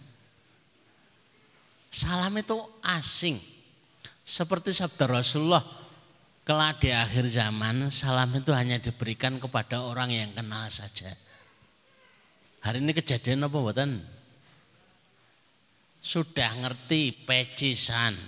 Salam 1.92 2.34
itu 2.40 2.56
asing. 2.82 3.38
Seperti 4.24 4.72
sabda 4.74 5.06
Rasulullah, 5.06 5.62
kelak 6.42 6.82
di 6.82 6.90
akhir 6.90 7.28
zaman 7.30 7.92
salam 7.92 8.32
itu 8.34 8.50
hanya 8.50 8.80
diberikan 8.80 9.38
kepada 9.38 9.84
orang 9.84 10.10
yang 10.10 10.30
kenal 10.34 10.66
saja. 10.72 11.12
Hari 12.64 12.80
ini 12.80 12.90
kejadian 12.90 13.46
apa 13.46 13.58
buatan? 13.58 14.02
Sudah 16.02 16.50
ngerti 16.58 17.14
pecisan, 17.22 18.18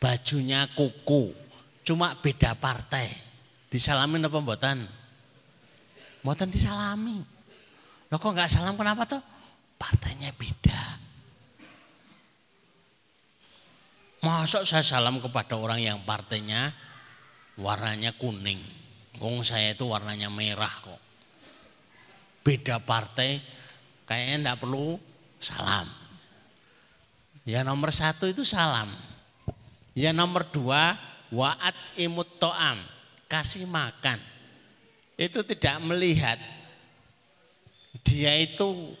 bajunya 0.00 0.64
kuku, 0.72 1.36
cuma 1.84 2.16
beda 2.16 2.56
partai. 2.56 3.12
Disalamin 3.68 4.24
apa 4.24 4.40
mboten? 4.40 4.78
Mboten 6.24 6.48
disalami. 6.48 7.20
Loh 8.08 8.16
kok 8.16 8.32
nggak 8.32 8.48
salam 8.48 8.80
kenapa 8.80 9.04
tuh? 9.04 9.20
Partainya 9.76 10.32
beda. 10.32 10.82
Masuk 14.24 14.64
saya 14.64 14.80
salam 14.80 15.20
kepada 15.20 15.52
orang 15.60 15.84
yang 15.84 16.00
partainya 16.00 16.72
warnanya 17.60 18.16
kuning. 18.16 18.56
Wong 19.20 19.44
saya 19.44 19.76
itu 19.76 19.84
warnanya 19.84 20.32
merah 20.32 20.72
kok. 20.80 21.02
Beda 22.40 22.80
partai 22.80 23.36
kayaknya 24.08 24.36
enggak 24.40 24.60
perlu 24.64 24.96
salam. 25.36 26.03
Ya 27.44 27.60
nomor 27.60 27.92
satu 27.92 28.24
itu 28.24 28.40
salam. 28.42 28.88
Ya 29.92 30.10
nomor 30.16 30.48
dua 30.48 30.96
waat 31.28 31.76
imut 32.00 32.40
to'am. 32.40 32.80
Kasih 33.28 33.68
makan. 33.68 34.16
Itu 35.14 35.44
tidak 35.46 35.78
melihat 35.84 36.40
dia 38.02 38.34
itu 38.36 38.96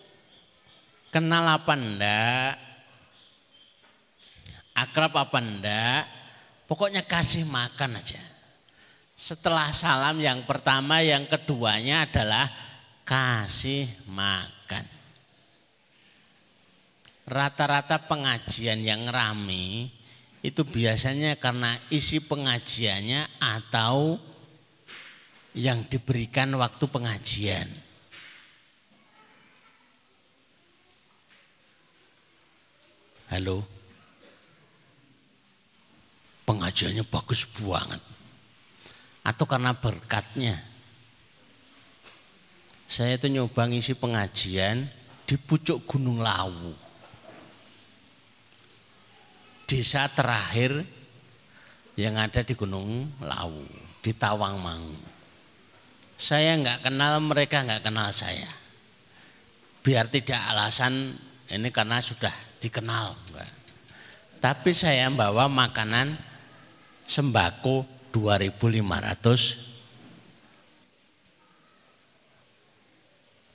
kenal 1.10 1.46
apa 1.46 1.74
enggak, 1.74 2.54
akrab 4.74 5.14
apa 5.18 5.38
enggak, 5.38 6.02
pokoknya 6.66 7.02
kasih 7.02 7.46
makan 7.46 7.98
aja. 7.98 8.22
Setelah 9.14 9.70
salam 9.70 10.18
yang 10.18 10.42
pertama, 10.42 10.98
yang 10.98 11.26
keduanya 11.30 12.06
adalah 12.06 12.50
kasih 13.06 13.86
makan. 14.10 14.54
Rata-rata 17.24 18.04
pengajian 18.04 18.84
yang 18.84 19.08
rame 19.08 19.88
itu 20.44 20.60
biasanya 20.60 21.40
karena 21.40 21.72
isi 21.88 22.20
pengajiannya 22.20 23.40
atau 23.40 24.20
yang 25.56 25.88
diberikan 25.88 26.52
waktu 26.60 26.84
pengajian. 26.84 27.68
Halo 33.32 33.64
pengajiannya 36.44 37.04
bagus 37.08 37.48
banget. 37.56 38.00
Atau 39.24 39.48
karena 39.48 39.72
berkatnya. 39.72 40.60
Saya 42.84 43.16
itu 43.16 43.32
nyoba 43.32 43.64
ngisi 43.64 43.96
pengajian 43.96 44.84
di 45.24 45.34
pucuk 45.40 45.88
Gunung 45.88 46.20
Lawu. 46.20 46.83
Desa 49.64 50.04
terakhir 50.12 50.84
yang 51.96 52.20
ada 52.20 52.44
di 52.44 52.52
Gunung 52.52 53.08
Lawu, 53.22 53.64
di 54.04 54.12
Tawangmangu. 54.12 55.16
Saya 56.14 56.54
nggak 56.60 56.90
kenal 56.90 57.18
mereka 57.24 57.64
nggak 57.64 57.82
kenal 57.82 58.12
saya. 58.12 58.48
Biar 59.84 60.08
tidak 60.08 60.40
alasan 60.52 61.16
ini 61.48 61.68
karena 61.72 62.00
sudah 62.00 62.32
dikenal. 62.60 63.16
Tapi 64.40 64.72
saya 64.76 65.08
bawa 65.08 65.48
makanan 65.48 66.16
sembako 67.08 67.88
2500 68.12 69.64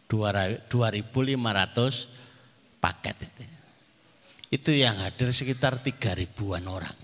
2500 0.09 2.81
paket 2.81 3.15
itu. 3.21 3.58
Itu 4.49 4.73
yang 4.73 4.97
hadir 4.97 5.29
sekitar 5.29 5.77
3 5.77 6.17
ribuan 6.17 6.65
orang. 6.65 6.97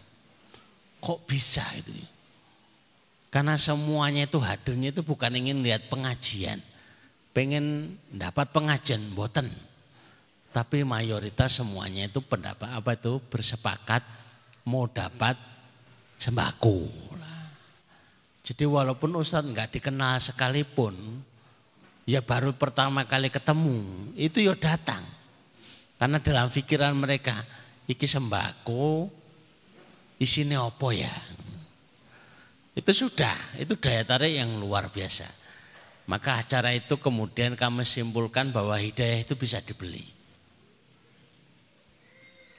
Kok 0.97 1.29
bisa 1.29 1.61
itu? 1.77 1.93
Karena 3.29 3.53
semuanya 3.61 4.25
itu 4.25 4.41
hadirnya 4.41 4.89
itu 4.89 5.05
bukan 5.05 5.29
ingin 5.37 5.61
lihat 5.61 5.85
pengajian. 5.85 6.57
Pengen 7.35 7.97
dapat 8.09 8.49
pengajian, 8.49 9.13
boten. 9.13 9.51
Tapi 10.55 10.87
mayoritas 10.87 11.59
semuanya 11.59 12.07
itu 12.07 12.23
pendapat 12.23 12.71
apa 12.71 12.95
itu 12.95 13.19
bersepakat 13.27 14.01
mau 14.65 14.87
dapat 14.87 15.35
sembako. 16.15 16.87
Jadi 18.45 18.63
walaupun 18.63 19.19
Ustadz 19.19 19.51
nggak 19.51 19.77
dikenal 19.77 20.21
sekalipun, 20.21 20.95
ya 22.07 22.21
baru 22.21 22.53
pertama 22.53 23.03
kali 23.03 23.27
ketemu, 23.27 23.83
itu 24.15 24.37
ya 24.41 24.53
datang. 24.53 25.01
Karena 25.95 26.19
dalam 26.19 26.51
pikiran 26.51 26.91
mereka, 26.95 27.35
iki 27.87 28.03
sembako, 28.03 29.07
isinya 30.19 30.67
opo 30.67 30.91
ya. 30.91 31.11
Itu 32.75 32.91
sudah, 32.91 33.55
itu 33.55 33.79
daya 33.79 34.03
tarik 34.03 34.35
yang 34.35 34.59
luar 34.59 34.91
biasa. 34.91 35.23
Maka 36.11 36.43
acara 36.43 36.75
itu 36.75 36.99
kemudian 36.99 37.55
kami 37.55 37.87
simpulkan 37.87 38.51
bahwa 38.51 38.75
hidayah 38.77 39.23
itu 39.23 39.33
bisa 39.39 39.63
dibeli. 39.63 40.03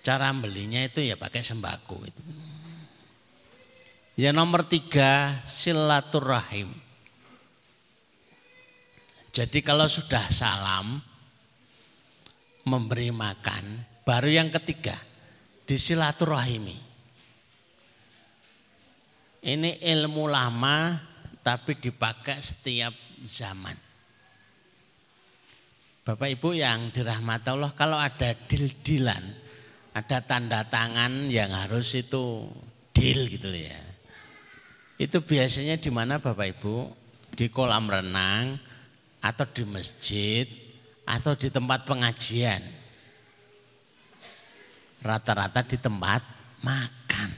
Cara 0.01 0.33
belinya 0.33 0.83
itu 0.87 1.03
ya 1.03 1.19
pakai 1.19 1.43
sembako 1.45 1.97
itu. 2.07 2.23
Yang 4.17 4.35
nomor 4.35 4.65
tiga 4.65 5.45
silaturahim. 5.45 6.73
Jadi 9.37 9.61
kalau 9.61 9.85
sudah 9.85 10.25
salam 10.33 11.05
memberi 12.67 13.15
makan, 13.15 13.87
baru 14.03 14.29
yang 14.43 14.51
ketiga 14.51 14.99
disilaturahimi. 15.67 16.79
Ini 19.47 19.79
ilmu 19.79 20.27
lama 20.27 20.99
tapi 21.47 21.79
dipakai 21.79 22.43
setiap 22.43 22.91
zaman. 23.23 23.79
Bapak 26.07 26.39
Ibu 26.39 26.55
yang 26.55 26.91
dirahmati 26.91 27.51
Allah 27.51 27.71
kalau 27.75 27.99
ada 27.99 28.35
dil-dilan, 28.35 29.23
ada 29.95 30.19
tanda 30.23 30.67
tangan 30.67 31.31
yang 31.31 31.51
harus 31.55 31.95
itu 31.95 32.47
deal 32.91 33.27
gitu 33.31 33.51
ya. 33.55 33.79
Itu 34.99 35.23
biasanya 35.23 35.79
di 35.79 35.91
mana 35.95 36.19
Bapak 36.19 36.47
Ibu? 36.59 36.75
Di 37.37 37.47
kolam 37.53 37.91
renang 37.91 38.59
atau 39.23 39.47
di 39.51 39.63
masjid 39.67 40.66
atau 41.07 41.39
di 41.39 41.49
tempat 41.49 41.87
pengajian. 41.87 42.61
Rata-rata 45.01 45.63
di 45.63 45.79
tempat 45.79 46.21
makan. 46.67 47.31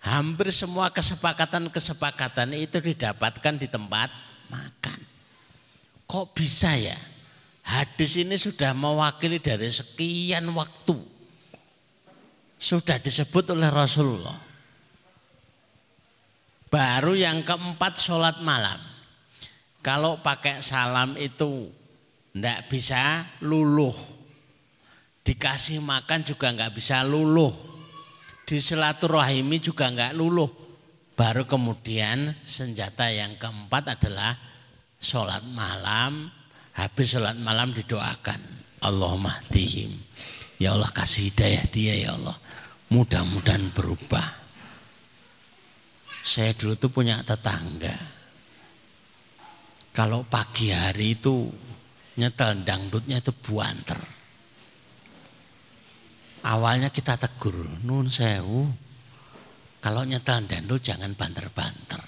Hampir 0.00 0.48
semua 0.54 0.88
kesepakatan-kesepakatan 0.94 2.56
itu 2.56 2.78
didapatkan 2.78 3.54
di 3.58 3.66
tempat 3.66 4.14
makan. 4.48 4.98
Kok 6.06 6.26
bisa 6.32 6.72
ya? 6.78 6.96
Hadis 7.66 8.18
ini 8.18 8.34
sudah 8.34 8.74
mewakili 8.74 9.38
dari 9.38 9.70
sekian 9.70 10.48
waktu 10.56 10.98
sudah 12.60 13.00
disebut 13.00 13.54
oleh 13.54 13.72
Rasulullah. 13.72 14.49
Baru 16.70 17.18
yang 17.18 17.42
keempat 17.42 17.98
sholat 17.98 18.38
malam. 18.46 18.78
Kalau 19.82 20.22
pakai 20.22 20.62
salam 20.62 21.18
itu 21.18 21.66
tidak 22.30 22.70
bisa 22.70 23.26
luluh. 23.42 23.92
Dikasih 25.26 25.82
makan 25.82 26.22
juga 26.22 26.54
nggak 26.54 26.70
bisa 26.70 27.02
luluh. 27.02 27.50
Di 28.46 28.62
silaturahimi 28.62 29.58
juga 29.58 29.90
nggak 29.90 30.14
luluh. 30.14 30.50
Baru 31.18 31.44
kemudian 31.44 32.38
senjata 32.46 33.10
yang 33.10 33.34
keempat 33.34 33.98
adalah 33.98 34.38
sholat 35.02 35.42
malam. 35.50 36.30
Habis 36.78 37.18
sholat 37.18 37.34
malam 37.42 37.74
didoakan. 37.74 38.40
Allahumma 38.86 39.42
tihim. 39.50 39.90
Ya 40.62 40.78
Allah 40.78 40.92
kasih 40.94 41.34
hidayah 41.34 41.64
dia 41.66 41.94
ya 41.98 42.14
Allah 42.14 42.38
mudah-mudahan 42.94 43.74
berubah. 43.74 44.39
Saya 46.30 46.54
dulu 46.54 46.78
tuh 46.78 46.94
punya 46.94 47.18
tetangga. 47.26 47.98
Kalau 49.90 50.22
pagi 50.22 50.70
hari 50.70 51.18
itu 51.18 51.50
nyetel 52.22 52.62
dangdutnya 52.62 53.18
itu 53.18 53.34
buanter. 53.34 53.98
Awalnya 56.46 56.94
kita 56.94 57.18
tegur, 57.18 57.82
nun 57.82 58.06
sewu. 58.06 58.70
Kalau 59.82 60.06
nyetel 60.06 60.46
dangdut 60.46 60.78
jangan 60.78 61.18
banter-banter. 61.18 61.98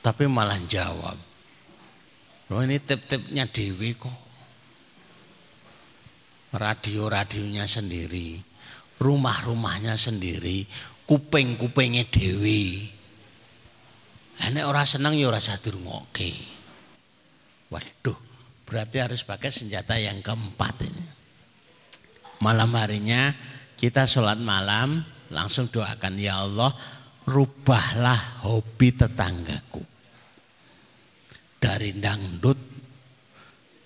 Tapi 0.00 0.24
malah 0.24 0.56
jawab, 0.64 1.18
lo 2.48 2.56
ini 2.64 2.80
tip-tipnya 2.80 3.44
Dewi 3.44 3.92
kok 3.92 4.16
radio-radionya 6.56 7.68
sendiri, 7.68 8.40
rumah-rumahnya 8.96 10.00
sendiri, 10.00 10.64
kuping-kupingnya 11.10 12.06
nah, 14.54 14.70
ora 14.70 14.86
seneng 14.86 15.18
ya 15.18 15.26
ora 15.26 15.42
sadurungoke. 15.42 16.30
Waduh, 17.66 18.18
berarti 18.62 19.02
harus 19.02 19.26
pakai 19.26 19.50
senjata 19.50 19.98
yang 19.98 20.22
keempat 20.22 20.86
ini. 20.86 21.06
Malam 22.38 22.70
harinya 22.78 23.34
kita 23.74 24.06
sholat 24.06 24.38
malam, 24.38 25.02
langsung 25.34 25.66
doakan 25.66 26.14
ya 26.14 26.46
Allah, 26.46 26.70
rubahlah 27.26 28.46
hobi 28.46 28.94
tetanggaku. 28.94 29.82
Dari 31.58 31.90
dangdut, 31.98 32.56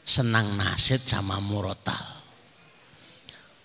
senang 0.04 0.60
nasid 0.60 1.02
sama 1.08 1.40
murotal. 1.40 2.20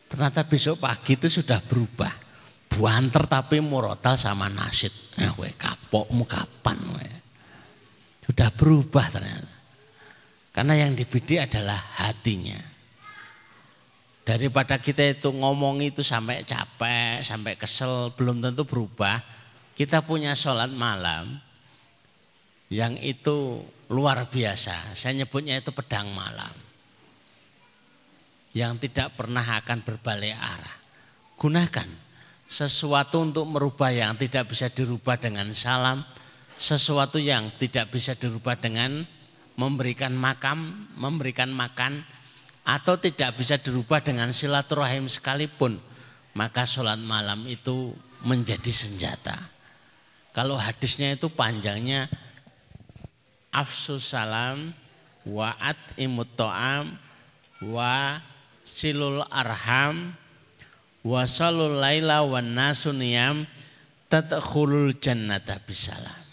Ternyata 0.09 0.47
besok 0.47 0.81
pagi 0.81 1.19
itu 1.19 1.27
sudah 1.29 1.61
berubah. 1.61 2.28
Buanter 2.79 3.27
tapi 3.27 3.59
murotal 3.59 4.15
sama 4.15 4.47
nasid. 4.47 4.95
Nah, 5.19 5.35
we 5.35 5.51
kapokmu 5.51 6.23
kapan 6.23 6.79
we. 6.95 7.07
Sudah 8.23 8.55
berubah 8.55 9.11
ternyata. 9.11 9.51
Karena 10.55 10.79
yang 10.79 10.95
dibidik 10.95 11.43
adalah 11.43 11.75
hatinya. 11.75 12.55
Daripada 14.23 14.79
kita 14.79 15.11
itu 15.11 15.27
ngomong 15.27 15.83
itu 15.83 16.07
sampai 16.07 16.47
capek, 16.47 17.19
sampai 17.19 17.59
kesel, 17.59 18.15
belum 18.15 18.39
tentu 18.39 18.63
berubah. 18.63 19.19
Kita 19.75 19.99
punya 19.99 20.31
sholat 20.31 20.71
malam 20.71 21.35
yang 22.71 22.95
itu 23.03 23.59
luar 23.91 24.23
biasa. 24.31 24.95
Saya 24.95 25.19
nyebutnya 25.19 25.59
itu 25.59 25.75
pedang 25.75 26.15
malam. 26.15 26.55
Yang 28.55 28.87
tidak 28.87 29.19
pernah 29.19 29.43
akan 29.43 29.83
berbalik 29.83 30.31
arah. 30.31 30.77
Gunakan 31.35 32.08
sesuatu 32.49 33.21
untuk 33.21 33.45
merubah 33.45 33.93
yang 33.93 34.17
tidak 34.17 34.49
bisa 34.49 34.65
dirubah 34.73 35.21
dengan 35.21 35.53
salam. 35.53 36.01
Sesuatu 36.59 37.21
yang 37.21 37.53
tidak 37.55 37.93
bisa 37.93 38.17
dirubah 38.17 38.57
dengan 38.59 39.05
memberikan 39.55 40.11
makam, 40.11 40.89
memberikan 40.97 41.53
makan 41.53 42.03
atau 42.67 42.99
tidak 42.99 43.39
bisa 43.39 43.55
dirubah 43.55 44.03
dengan 44.03 44.33
silaturahim 44.35 45.07
sekalipun, 45.07 45.79
maka 46.35 46.67
sholat 46.67 46.99
malam 46.99 47.47
itu 47.47 47.95
menjadi 48.27 48.67
senjata. 48.75 49.39
Kalau 50.35 50.59
hadisnya 50.59 51.15
itu 51.15 51.31
panjangnya 51.31 52.11
afsus 53.55 54.11
salam 54.11 54.75
wa'at 55.23 55.79
imut 55.95 56.27
to'am 56.35 56.99
wa 57.63 58.19
silul 58.67 59.23
arham 59.31 60.11
wa 61.05 61.23
salul 61.23 61.79
laila 61.79 62.23
wa 62.23 62.43
nasuniyam 62.43 63.47
tadkhulul 64.11 64.97
jannata 64.99 65.61
bisalam 65.63 66.29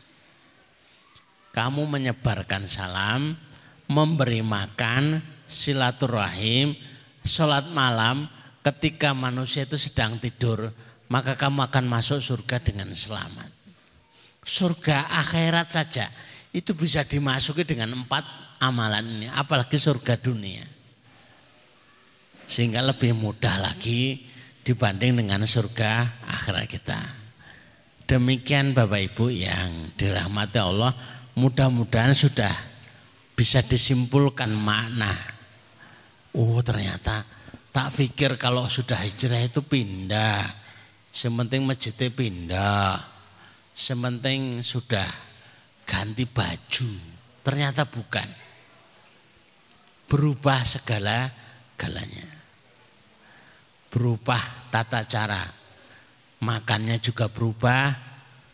kamu 1.57 1.89
menyebarkan 1.89 2.69
salam, 2.69 3.33
memberi 3.89 4.45
makan, 4.45 5.25
silaturahim, 5.49 6.77
sholat 7.25 7.73
malam 7.73 8.29
ketika 8.61 9.17
manusia 9.17 9.65
itu 9.65 9.81
sedang 9.81 10.21
tidur, 10.21 10.69
maka 11.09 11.33
kamu 11.33 11.65
akan 11.73 11.89
masuk 11.89 12.21
surga 12.21 12.61
dengan 12.61 12.93
selamat. 12.93 13.49
Surga 14.45 15.09
akhirat 15.25 15.73
saja 15.73 16.13
itu 16.53 16.77
bisa 16.77 17.09
dimasuki 17.09 17.65
dengan 17.65 18.05
empat 18.05 18.61
amalan 18.61 19.17
ini, 19.17 19.29
apalagi 19.33 19.81
surga 19.81 20.21
dunia. 20.21 20.67
Sehingga 22.45 22.85
lebih 22.85 23.17
mudah 23.17 23.65
lagi 23.73 24.29
dibanding 24.67 25.23
dengan 25.23 25.47
surga 25.47 26.27
akhirat 26.27 26.67
kita. 26.67 26.99
Demikian 28.11 28.75
Bapak 28.75 29.15
Ibu 29.15 29.31
yang 29.31 29.95
dirahmati 29.95 30.59
Allah 30.59 30.91
mudah-mudahan 31.39 32.11
sudah 32.11 32.51
bisa 33.39 33.63
disimpulkan 33.63 34.51
makna. 34.51 35.15
Oh 36.35 36.59
ternyata 36.67 37.23
tak 37.71 37.95
pikir 37.95 38.35
kalau 38.35 38.67
sudah 38.67 39.07
hijrah 39.07 39.47
itu 39.47 39.63
pindah. 39.63 40.67
Sementing 41.15 41.63
masjidnya 41.63 42.11
pindah. 42.11 42.99
Sementing 43.71 44.67
sudah 44.67 45.07
ganti 45.87 46.27
baju. 46.27 46.91
Ternyata 47.47 47.87
bukan. 47.87 48.29
Berubah 50.11 50.61
segala 50.67 51.31
galanya. 51.79 52.36
Berubah 53.97 54.69
tata 54.69 55.09
cara. 55.09 55.41
Makannya 56.45 57.01
juga 57.01 57.33
berubah, 57.33 57.97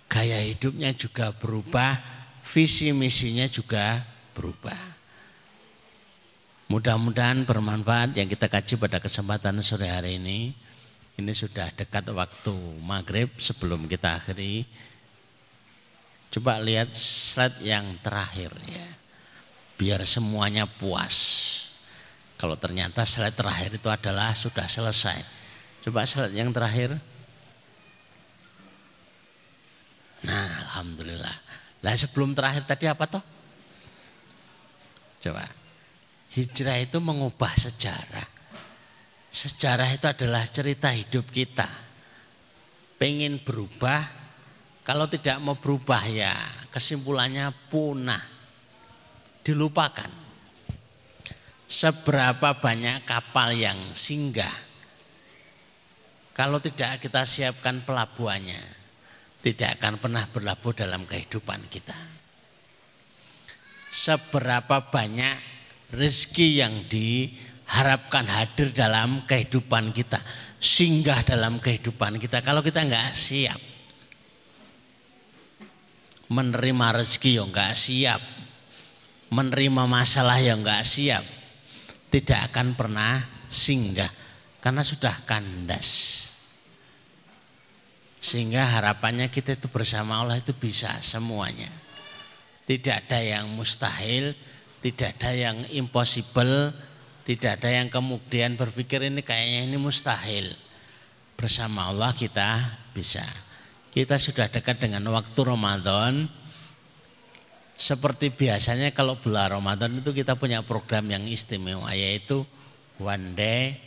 gaya 0.07 0.38
hidupnya 0.38 0.95
juga 0.95 1.34
berubah, 1.34 1.99
visi 2.47 2.95
misinya 2.95 3.51
juga 3.51 4.07
berubah. 4.38 4.78
Mudah-mudahan 6.70 7.43
bermanfaat 7.43 8.14
yang 8.14 8.30
kita 8.30 8.47
kaji 8.47 8.78
pada 8.78 9.03
kesempatan 9.03 9.59
sore 9.66 9.90
hari 9.90 10.22
ini. 10.22 10.55
Ini 11.18 11.32
sudah 11.34 11.74
dekat 11.74 12.07
waktu 12.14 12.55
maghrib 12.80 13.28
sebelum 13.43 13.90
kita 13.90 14.22
akhiri. 14.22 14.62
Coba 16.32 16.57
lihat 16.62 16.97
slide 16.97 17.61
yang 17.61 17.99
terakhir 18.01 18.55
ya. 18.64 18.88
Biar 19.76 20.01
semuanya 20.09 20.64
puas. 20.64 21.18
Kalau 22.43 22.59
ternyata 22.59 23.07
slide 23.07 23.38
terakhir 23.38 23.70
itu 23.78 23.86
adalah 23.86 24.34
sudah 24.34 24.66
selesai. 24.66 25.14
Coba 25.86 26.03
slide 26.03 26.34
yang 26.34 26.51
terakhir. 26.51 26.99
Nah, 30.26 30.51
alhamdulillah. 30.66 31.36
Lah 31.86 31.95
sebelum 31.95 32.34
terakhir 32.34 32.66
tadi 32.66 32.90
apa 32.90 33.07
toh? 33.07 33.22
Coba. 35.22 35.47
Hijrah 36.34 36.82
itu 36.82 36.99
mengubah 36.99 37.55
sejarah. 37.55 38.26
Sejarah 39.30 39.95
itu 39.95 40.11
adalah 40.11 40.43
cerita 40.51 40.90
hidup 40.90 41.30
kita. 41.30 41.70
Pengen 42.99 43.38
berubah, 43.38 44.03
kalau 44.82 45.07
tidak 45.07 45.38
mau 45.38 45.55
berubah 45.55 46.11
ya 46.11 46.34
kesimpulannya 46.74 47.55
punah. 47.70 48.22
Dilupakan. 49.47 50.22
Seberapa 51.73 52.61
banyak 52.61 53.09
kapal 53.09 53.57
yang 53.57 53.97
singgah. 53.97 54.53
Kalau 56.37 56.61
tidak 56.61 57.01
kita 57.01 57.25
siapkan 57.25 57.81
pelabuhannya, 57.81 58.61
tidak 59.41 59.81
akan 59.81 59.97
pernah 59.97 60.29
berlabuh 60.29 60.77
dalam 60.77 61.09
kehidupan 61.09 61.73
kita. 61.73 61.97
Seberapa 63.89 64.93
banyak 64.93 65.37
rezeki 65.97 66.49
yang 66.61 66.75
diharapkan 66.93 68.29
hadir 68.29 68.68
dalam 68.77 69.25
kehidupan 69.25 69.97
kita, 69.97 70.20
singgah 70.61 71.25
dalam 71.25 71.57
kehidupan 71.57 72.20
kita. 72.20 72.45
Kalau 72.45 72.61
kita 72.61 72.85
nggak 72.85 73.16
siap 73.16 73.61
menerima 76.29 76.87
rezeki 77.01 77.41
yang 77.41 77.49
nggak 77.49 77.73
siap, 77.77 78.20
menerima 79.33 79.85
masalah 79.85 80.41
yang 80.41 80.64
nggak 80.64 80.85
siap, 80.85 81.41
tidak 82.13 82.53
akan 82.53 82.77
pernah 82.77 83.25
singgah 83.49 84.13
karena 84.61 84.85
sudah 84.85 85.25
kandas. 85.25 86.21
Sehingga 88.23 88.63
harapannya 88.79 89.33
kita 89.33 89.59
itu 89.59 89.67
bersama 89.73 90.21
Allah 90.21 90.39
itu 90.39 90.53
bisa 90.55 90.93
semuanya. 91.03 91.73
Tidak 92.69 92.95
ada 93.09 93.19
yang 93.19 93.51
mustahil, 93.59 94.37
tidak 94.79 95.19
ada 95.19 95.35
yang 95.35 95.59
impossible, 95.75 96.71
tidak 97.27 97.59
ada 97.59 97.83
yang 97.83 97.91
kemudian 97.91 98.55
berpikir 98.55 99.03
ini 99.03 99.27
kayaknya 99.27 99.67
ini 99.67 99.77
mustahil. 99.81 100.55
Bersama 101.35 101.91
Allah 101.91 102.15
kita 102.15 102.79
bisa. 102.95 103.27
Kita 103.91 104.15
sudah 104.21 104.47
dekat 104.47 104.79
dengan 104.79 105.03
waktu 105.11 105.41
Ramadan. 105.43 106.31
Seperti 107.75 108.31
biasanya 108.31 108.93
kalau 108.93 109.18
bulan 109.18 109.59
Ramadan 109.59 109.99
itu 109.99 110.12
kita 110.14 110.39
punya 110.39 110.62
program 110.62 111.09
yang 111.09 111.25
istimewa 111.27 111.91
yaitu 111.97 112.47
one 113.01 113.35
day 113.35 113.81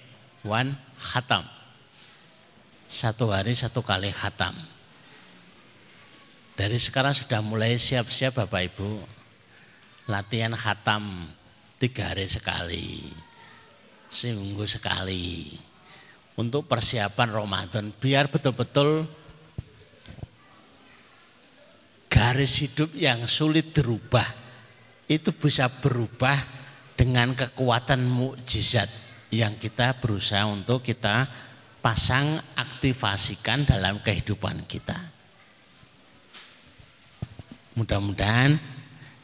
one 0.43 0.75
khatam 0.99 1.45
satu 2.85 3.33
hari 3.33 3.57
satu 3.57 3.81
kali 3.81 4.13
khatam. 4.13 4.53
Dari 6.55 6.77
sekarang 6.79 7.11
sudah 7.11 7.43
mulai 7.43 7.75
siap-siap 7.75 8.45
Bapak 8.45 8.71
Ibu. 8.71 9.03
Latihan 10.07 10.53
khatam 10.55 11.27
tiga 11.81 12.13
hari 12.13 12.29
sekali. 12.29 13.09
Seminggu 14.07 14.63
sekali. 14.69 15.51
Untuk 16.37 16.69
persiapan 16.69 17.33
Ramadan. 17.33 17.91
Biar 17.91 18.31
betul-betul 18.31 19.09
garis 22.15 22.63
hidup 22.63 22.95
yang 22.95 23.27
sulit 23.27 23.75
dirubah. 23.75 24.23
Itu 25.11 25.35
bisa 25.35 25.67
berubah 25.67 26.39
dengan 26.95 27.35
kekuatan 27.35 28.07
mukjizat 28.07 28.87
yang 29.35 29.59
kita 29.59 29.99
berusaha 29.99 30.47
untuk 30.47 30.79
kita 30.79 31.27
pasang 31.83 32.39
aktifasikan 32.55 33.67
dalam 33.67 33.99
kehidupan 33.99 34.63
kita. 34.63 34.95
Mudah-mudahan 37.75 38.55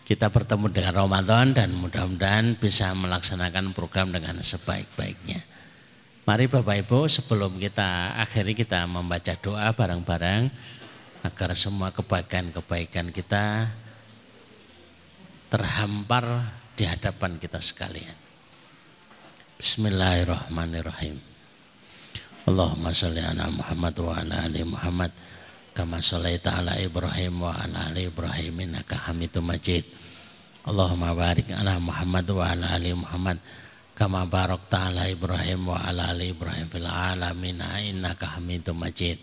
kita 0.03 0.27
bertemu 0.27 0.67
dengan 0.67 1.07
Ramadan 1.07 1.55
dan 1.55 1.71
mudah-mudahan 1.71 2.59
bisa 2.59 2.91
melaksanakan 2.91 3.71
program 3.71 4.11
dengan 4.11 4.43
sebaik-baiknya. 4.43 5.39
Mari 6.27 6.45
Bapak 6.51 6.85
Ibu 6.85 7.07
sebelum 7.07 7.55
kita 7.57 8.19
akhiri 8.19 8.53
kita 8.53 8.83
membaca 8.85 9.33
doa 9.39 9.71
bareng-bareng 9.71 10.51
agar 11.21 11.53
semua 11.53 11.93
kebaikan-kebaikan 11.93 13.13
kita 13.13 13.69
terhampar 15.53 16.25
di 16.73 16.87
hadapan 16.89 17.37
kita 17.37 17.61
sekalian. 17.61 18.17
Bismillahirrahmanirrahim. 19.61 21.21
Allahumma 22.49 22.89
salli 22.89 23.21
ala 23.21 23.45
Muhammad 23.53 23.95
wa 24.01 24.13
ala 24.17 24.35
ali 24.49 24.65
Muhammad 24.65 25.13
kama 25.77 26.01
sallaita 26.01 26.57
ala 26.57 26.73
Ibrahim 26.81 27.45
wa 27.45 27.53
ala 27.53 27.93
ali 27.93 28.09
Ibrahim 28.09 28.65
innaka 28.65 28.97
Hamidum 29.05 29.45
Majid. 29.45 29.85
Allahumma 30.65 31.13
barik 31.13 31.53
ala 31.53 31.77
Muhammad 31.77 32.25
wa 32.33 32.49
ala 32.49 32.73
ali 32.73 32.97
Muhammad 32.97 33.37
kama 33.93 34.25
barakta 34.25 34.89
ala 34.89 35.05
Ibrahim 35.05 35.69
wa 35.69 35.77
ala 35.77 36.09
ali 36.09 36.33
Ibrahim 36.33 36.65
fil 36.65 36.89
alamin 36.89 37.61
innaka 37.85 38.41
Hamidum 38.41 38.81
Majid. 38.81 39.21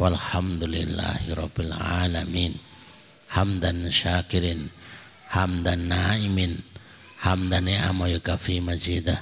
Walhamdulillahi 0.00 1.36
rabbil 1.36 1.74
alamin. 1.76 2.56
Hamdan 3.32 3.88
syakirin, 3.88 4.68
hamdan 5.32 5.88
naimin, 5.88 6.60
hamdan 7.20 7.64
ni'ama 7.64 8.08
yukafi 8.12 8.60
mazidah. 8.60 9.20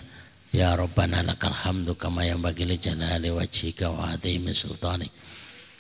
Ya 0.51 0.75
Rabbana 0.75 1.23
lakal 1.23 1.55
hamdu 1.55 1.95
kama 1.95 2.27
yang 2.27 2.43
bagi 2.43 2.67
li 2.67 2.75
jalali 2.75 3.31
wajhika 3.31 3.87
wa 3.87 4.11
adhimi 4.11 4.51
sultanik. 4.51 5.15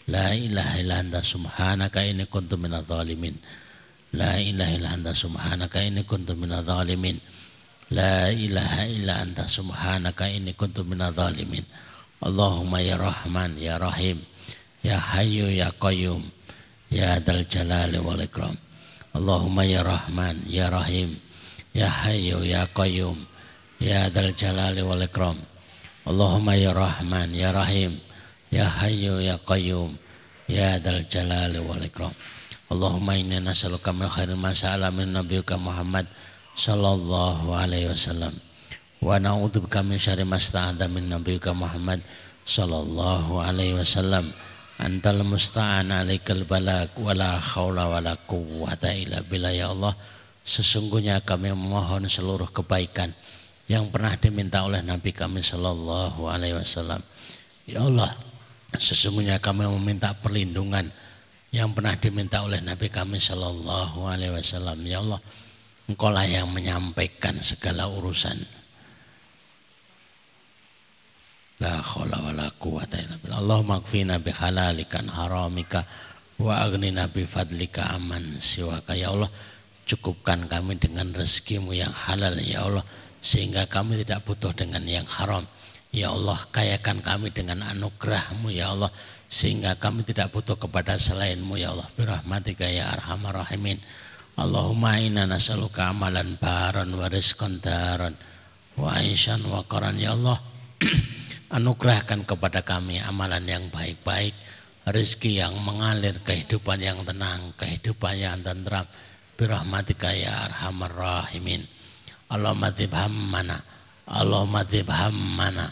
La 0.07 0.31
ilaha 0.31 0.79
illa 0.79 1.03
anta 1.03 1.19
subhanaka 1.27 2.07
inni 2.07 2.31
kuntu 2.31 2.55
minadh. 2.55 2.87
La 4.15 4.39
ilaha 4.39 4.71
illa 4.79 4.95
anta 4.95 5.11
subhanaka 5.11 5.83
inni 5.83 6.07
kuntu 6.07 6.39
minadh. 6.39 6.71
La 7.91 8.31
ilaha 8.31 8.83
illa 8.87 9.27
anta 9.27 9.51
subhanaka 9.51 10.31
inni 10.31 10.55
kuntu 10.55 10.87
minadh. 10.87 11.19
Allahumma 12.23 12.79
ya 12.79 12.95
Rahman 12.95 13.59
ya 13.59 13.75
Rahim 13.75 14.23
ya 14.85 14.97
Hayyu 14.99 15.51
ya 15.53 15.69
Qayyum 15.77 16.25
ya 16.93 17.21
Dal 17.21 17.45
Jalali 17.47 17.99
wal 17.99 18.21
Ikram. 18.21 18.57
Allahumma 19.17 19.67
ya 19.67 19.83
Rahman 19.83 20.45
ya 20.47 20.71
Rahim. 20.71 21.17
Ya 21.75 21.89
Hayyu 21.89 22.43
ya 22.47 22.67
Qayyum 22.71 23.19
ya 23.83 24.11
Dal 24.11 24.33
Jalali 24.35 24.81
wal 24.83 25.03
Ikram. 25.03 25.37
Allahumma 26.09 26.57
ya 26.57 26.73
Rahman 26.73 27.33
ya 27.37 27.53
Rahim. 27.53 28.01
Ya 28.51 28.67
Hayyu 28.67 29.23
Ya 29.23 29.39
Qayyum 29.39 29.95
Ya 30.51 30.83
Dal 30.83 31.07
Jalali 31.07 31.63
Wal 31.63 31.87
Ikram. 31.87 32.11
Allahumma 32.67 33.15
inna 33.15 33.39
nas'aluka 33.39 33.95
min 33.95 34.11
khairin 34.11 34.35
ma 34.35 34.51
sa'ala 34.51 34.91
min 34.91 35.15
nabiyyika 35.15 35.55
Muhammad 35.55 36.11
sallallahu 36.59 37.55
alaihi 37.55 37.87
wasallam. 37.87 38.35
Wa 38.99 39.23
na'udzubika 39.23 39.87
min 39.87 40.03
syarri 40.03 40.27
ma 40.27 40.43
sta'adha 40.43 40.91
min 40.91 41.07
nabiyyika 41.07 41.55
Muhammad 41.55 42.03
sallallahu 42.43 43.39
alaihi 43.39 43.79
wasallam 43.79 44.35
antal 44.81 45.21
musta'an 45.23 45.93
alaikal 45.93 46.49
balak 46.49 46.97
wala 46.97 47.37
khawla 47.37 47.93
wala 47.93 48.17
quwwata 48.25 48.97
illa 48.97 49.21
billah 49.21 49.53
ya 49.53 49.71
Allah 49.71 49.93
sesungguhnya 50.41 51.21
kami 51.21 51.53
memohon 51.53 52.09
seluruh 52.09 52.49
kebaikan 52.49 53.13
yang 53.69 53.93
pernah 53.93 54.17
diminta 54.17 54.65
oleh 54.65 54.81
Nabi 54.81 55.13
kami 55.13 55.45
sallallahu 55.45 56.27
alaihi 56.27 56.57
wasallam 56.57 57.05
ya 57.69 57.85
Allah 57.85 58.11
Sesungguhnya 58.79 59.43
kami 59.43 59.67
meminta 59.67 60.15
perlindungan 60.15 60.87
yang 61.51 61.75
pernah 61.75 61.99
diminta 61.99 62.47
oleh 62.47 62.63
Nabi 62.63 62.87
kami 62.87 63.19
Shallallahu 63.19 64.07
Alaihi 64.07 64.31
Wasallam. 64.31 64.79
Ya 64.87 65.03
Allah, 65.03 65.19
Engkau 65.91 66.07
lah 66.07 66.23
yang 66.23 66.47
menyampaikan 66.55 67.35
segala 67.43 67.91
urusan. 67.91 68.39
La 71.61 71.85
khawla 71.85 72.17
wa 72.25 72.33
la 72.33 72.49
quwata 72.57 72.97
illa 72.97 73.21
billah. 73.21 73.39
Allahumma 73.39 73.85
kfina 73.85 74.17
bi 74.17 74.33
halalika 74.33 75.05
haramika 75.05 75.85
wa 76.41 76.65
aghnina 76.65 77.05
bi 77.13 77.29
fadlika 77.29 77.93
aman 77.93 78.41
siwaka. 78.41 78.97
Ya 78.97 79.13
Allah, 79.13 79.29
cukupkan 79.85 80.49
kami 80.49 80.81
dengan 80.81 81.13
rezekimu 81.13 81.77
yang 81.77 81.93
halal 81.93 82.41
ya 82.41 82.65
Allah 82.65 82.85
sehingga 83.21 83.69
kami 83.69 84.01
tidak 84.01 84.25
butuh 84.25 84.57
dengan 84.57 84.81
yang 84.89 85.05
haram. 85.05 85.45
Ya 85.93 86.09
Allah 86.09 86.41
kayakan 86.49 87.05
kami 87.05 87.29
dengan 87.35 87.61
anugerahmu 87.67 88.49
ya 88.49 88.73
Allah 88.73 88.89
sehingga 89.31 89.79
kami 89.79 90.03
tidak 90.03 90.35
butuh 90.35 90.59
kepada 90.59 90.99
selainmu 90.99 91.55
ya 91.55 91.71
Allah 91.71 91.87
birahmatika 91.95 92.67
ya 92.67 92.91
arhamar 92.91 93.47
rahimin 93.47 93.79
Allahumma 94.35 94.99
inna 94.99 95.23
nas'aluka 95.23 95.95
amalan 95.95 96.35
baron 96.35 96.91
wa 96.99 97.07
rizqan 97.07 97.63
daron 97.63 98.19
wa 98.75 98.91
aishan 98.99 99.39
wa 99.47 99.63
qaran 99.71 100.03
ya 100.03 100.19
Allah 100.19 100.43
anugerahkan 101.51 102.23
kepada 102.23 102.63
kami 102.63 103.03
amalan 103.03 103.43
yang 103.43 103.67
baik-baik 103.75 104.33
rezeki 104.87 105.45
yang 105.45 105.55
mengalir 105.61 106.17
kehidupan 106.23 106.81
yang 106.81 107.03
tenang 107.03 107.53
kehidupan 107.59 108.15
yang 108.17 108.39
tentram. 108.41 108.87
Birahmatika 109.35 110.13
ya 110.13 110.53
arhamar 110.53 110.93
rahimin. 110.93 111.65
Allahumma 112.29 112.71
tibham 112.71 113.11
mana 113.11 113.57
Allahumma 114.05 114.63
tibham 114.69 115.17
mana 115.17 115.67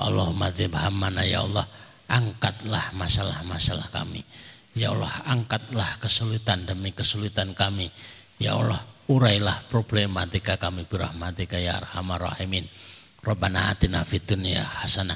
Allahumma 0.00 0.48
mana 0.88 1.22
ya 1.22 1.44
Allah 1.44 1.68
angkatlah 2.08 2.90
masalah-masalah 2.96 3.92
kami. 3.92 4.24
Ya 4.72 4.96
Allah 4.96 5.12
angkatlah 5.28 6.00
kesulitan 6.00 6.64
demi 6.64 6.96
kesulitan 6.96 7.52
kami. 7.52 7.92
Ya 8.40 8.56
Allah 8.56 8.80
urailah 9.12 9.68
problematika 9.68 10.56
kami. 10.56 10.88
Birahmatika 10.88 11.60
ya 11.60 11.84
arhamar 11.84 12.32
rahimin 12.32 12.64
Rabbana 13.22 13.70
atina 13.70 14.02
fid 14.02 14.26
dunya 14.26 14.66
hasanah 14.66 15.14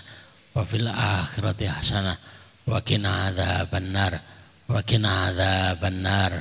wa 0.55 0.63
fil 0.63 0.87
akhirati 0.87 1.67
hasanah 1.67 2.15
wa 2.71 2.79
qina 2.79 3.35
adzabannar 3.35 4.23
wa 4.71 4.79
qina 4.87 5.35
adzabannar 5.35 6.33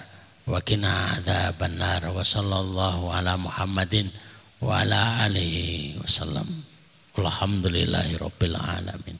wa 0.45 0.61
qina 0.61 1.17
adzabannar 1.17 2.13
wa 2.13 2.21
sallallahu 2.21 3.09
ala 3.09 3.33
Muhammadin 3.33 4.13
wa 4.61 4.85
ala 4.85 5.25
alihi 5.25 5.97
wasallam 5.97 6.45
Alhamdulillahirabbil 7.15 8.59
alamin. 8.59 9.15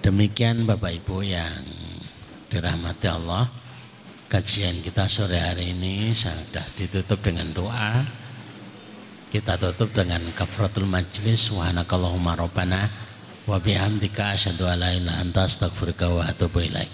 Demikian 0.00 0.64
Bapak 0.64 0.96
Ibu 0.96 1.20
yang 1.22 1.62
dirahmati 2.48 3.06
Allah. 3.06 3.46
Kajian 4.32 4.80
kita 4.80 5.04
sore 5.04 5.36
hari 5.36 5.76
ini 5.76 6.16
sudah 6.16 6.64
ditutup 6.72 7.20
dengan 7.20 7.52
doa. 7.52 8.21
Kita 9.32 9.56
tutup 9.56 9.96
dengan 9.96 10.20
kafratul 10.36 10.84
majlis 10.84 11.48
wa 11.56 11.64
hanakallahumma 11.64 12.36
rabbana 12.36 12.84
wa 13.48 13.56
bihamdika 13.56 14.36
asyhadu 14.36 14.68
an 14.68 14.84
la 14.84 14.92
ilaha 14.92 15.24
anta 15.24 15.48
astaghfiruka 15.48 16.04
wa 16.12 16.28
atubu 16.28 16.60
ilaik. 16.60 16.92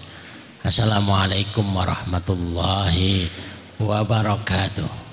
Assalamualaikum 0.63 1.67
warahmatullahi 1.67 3.27
wabarakatuh. 3.75 5.08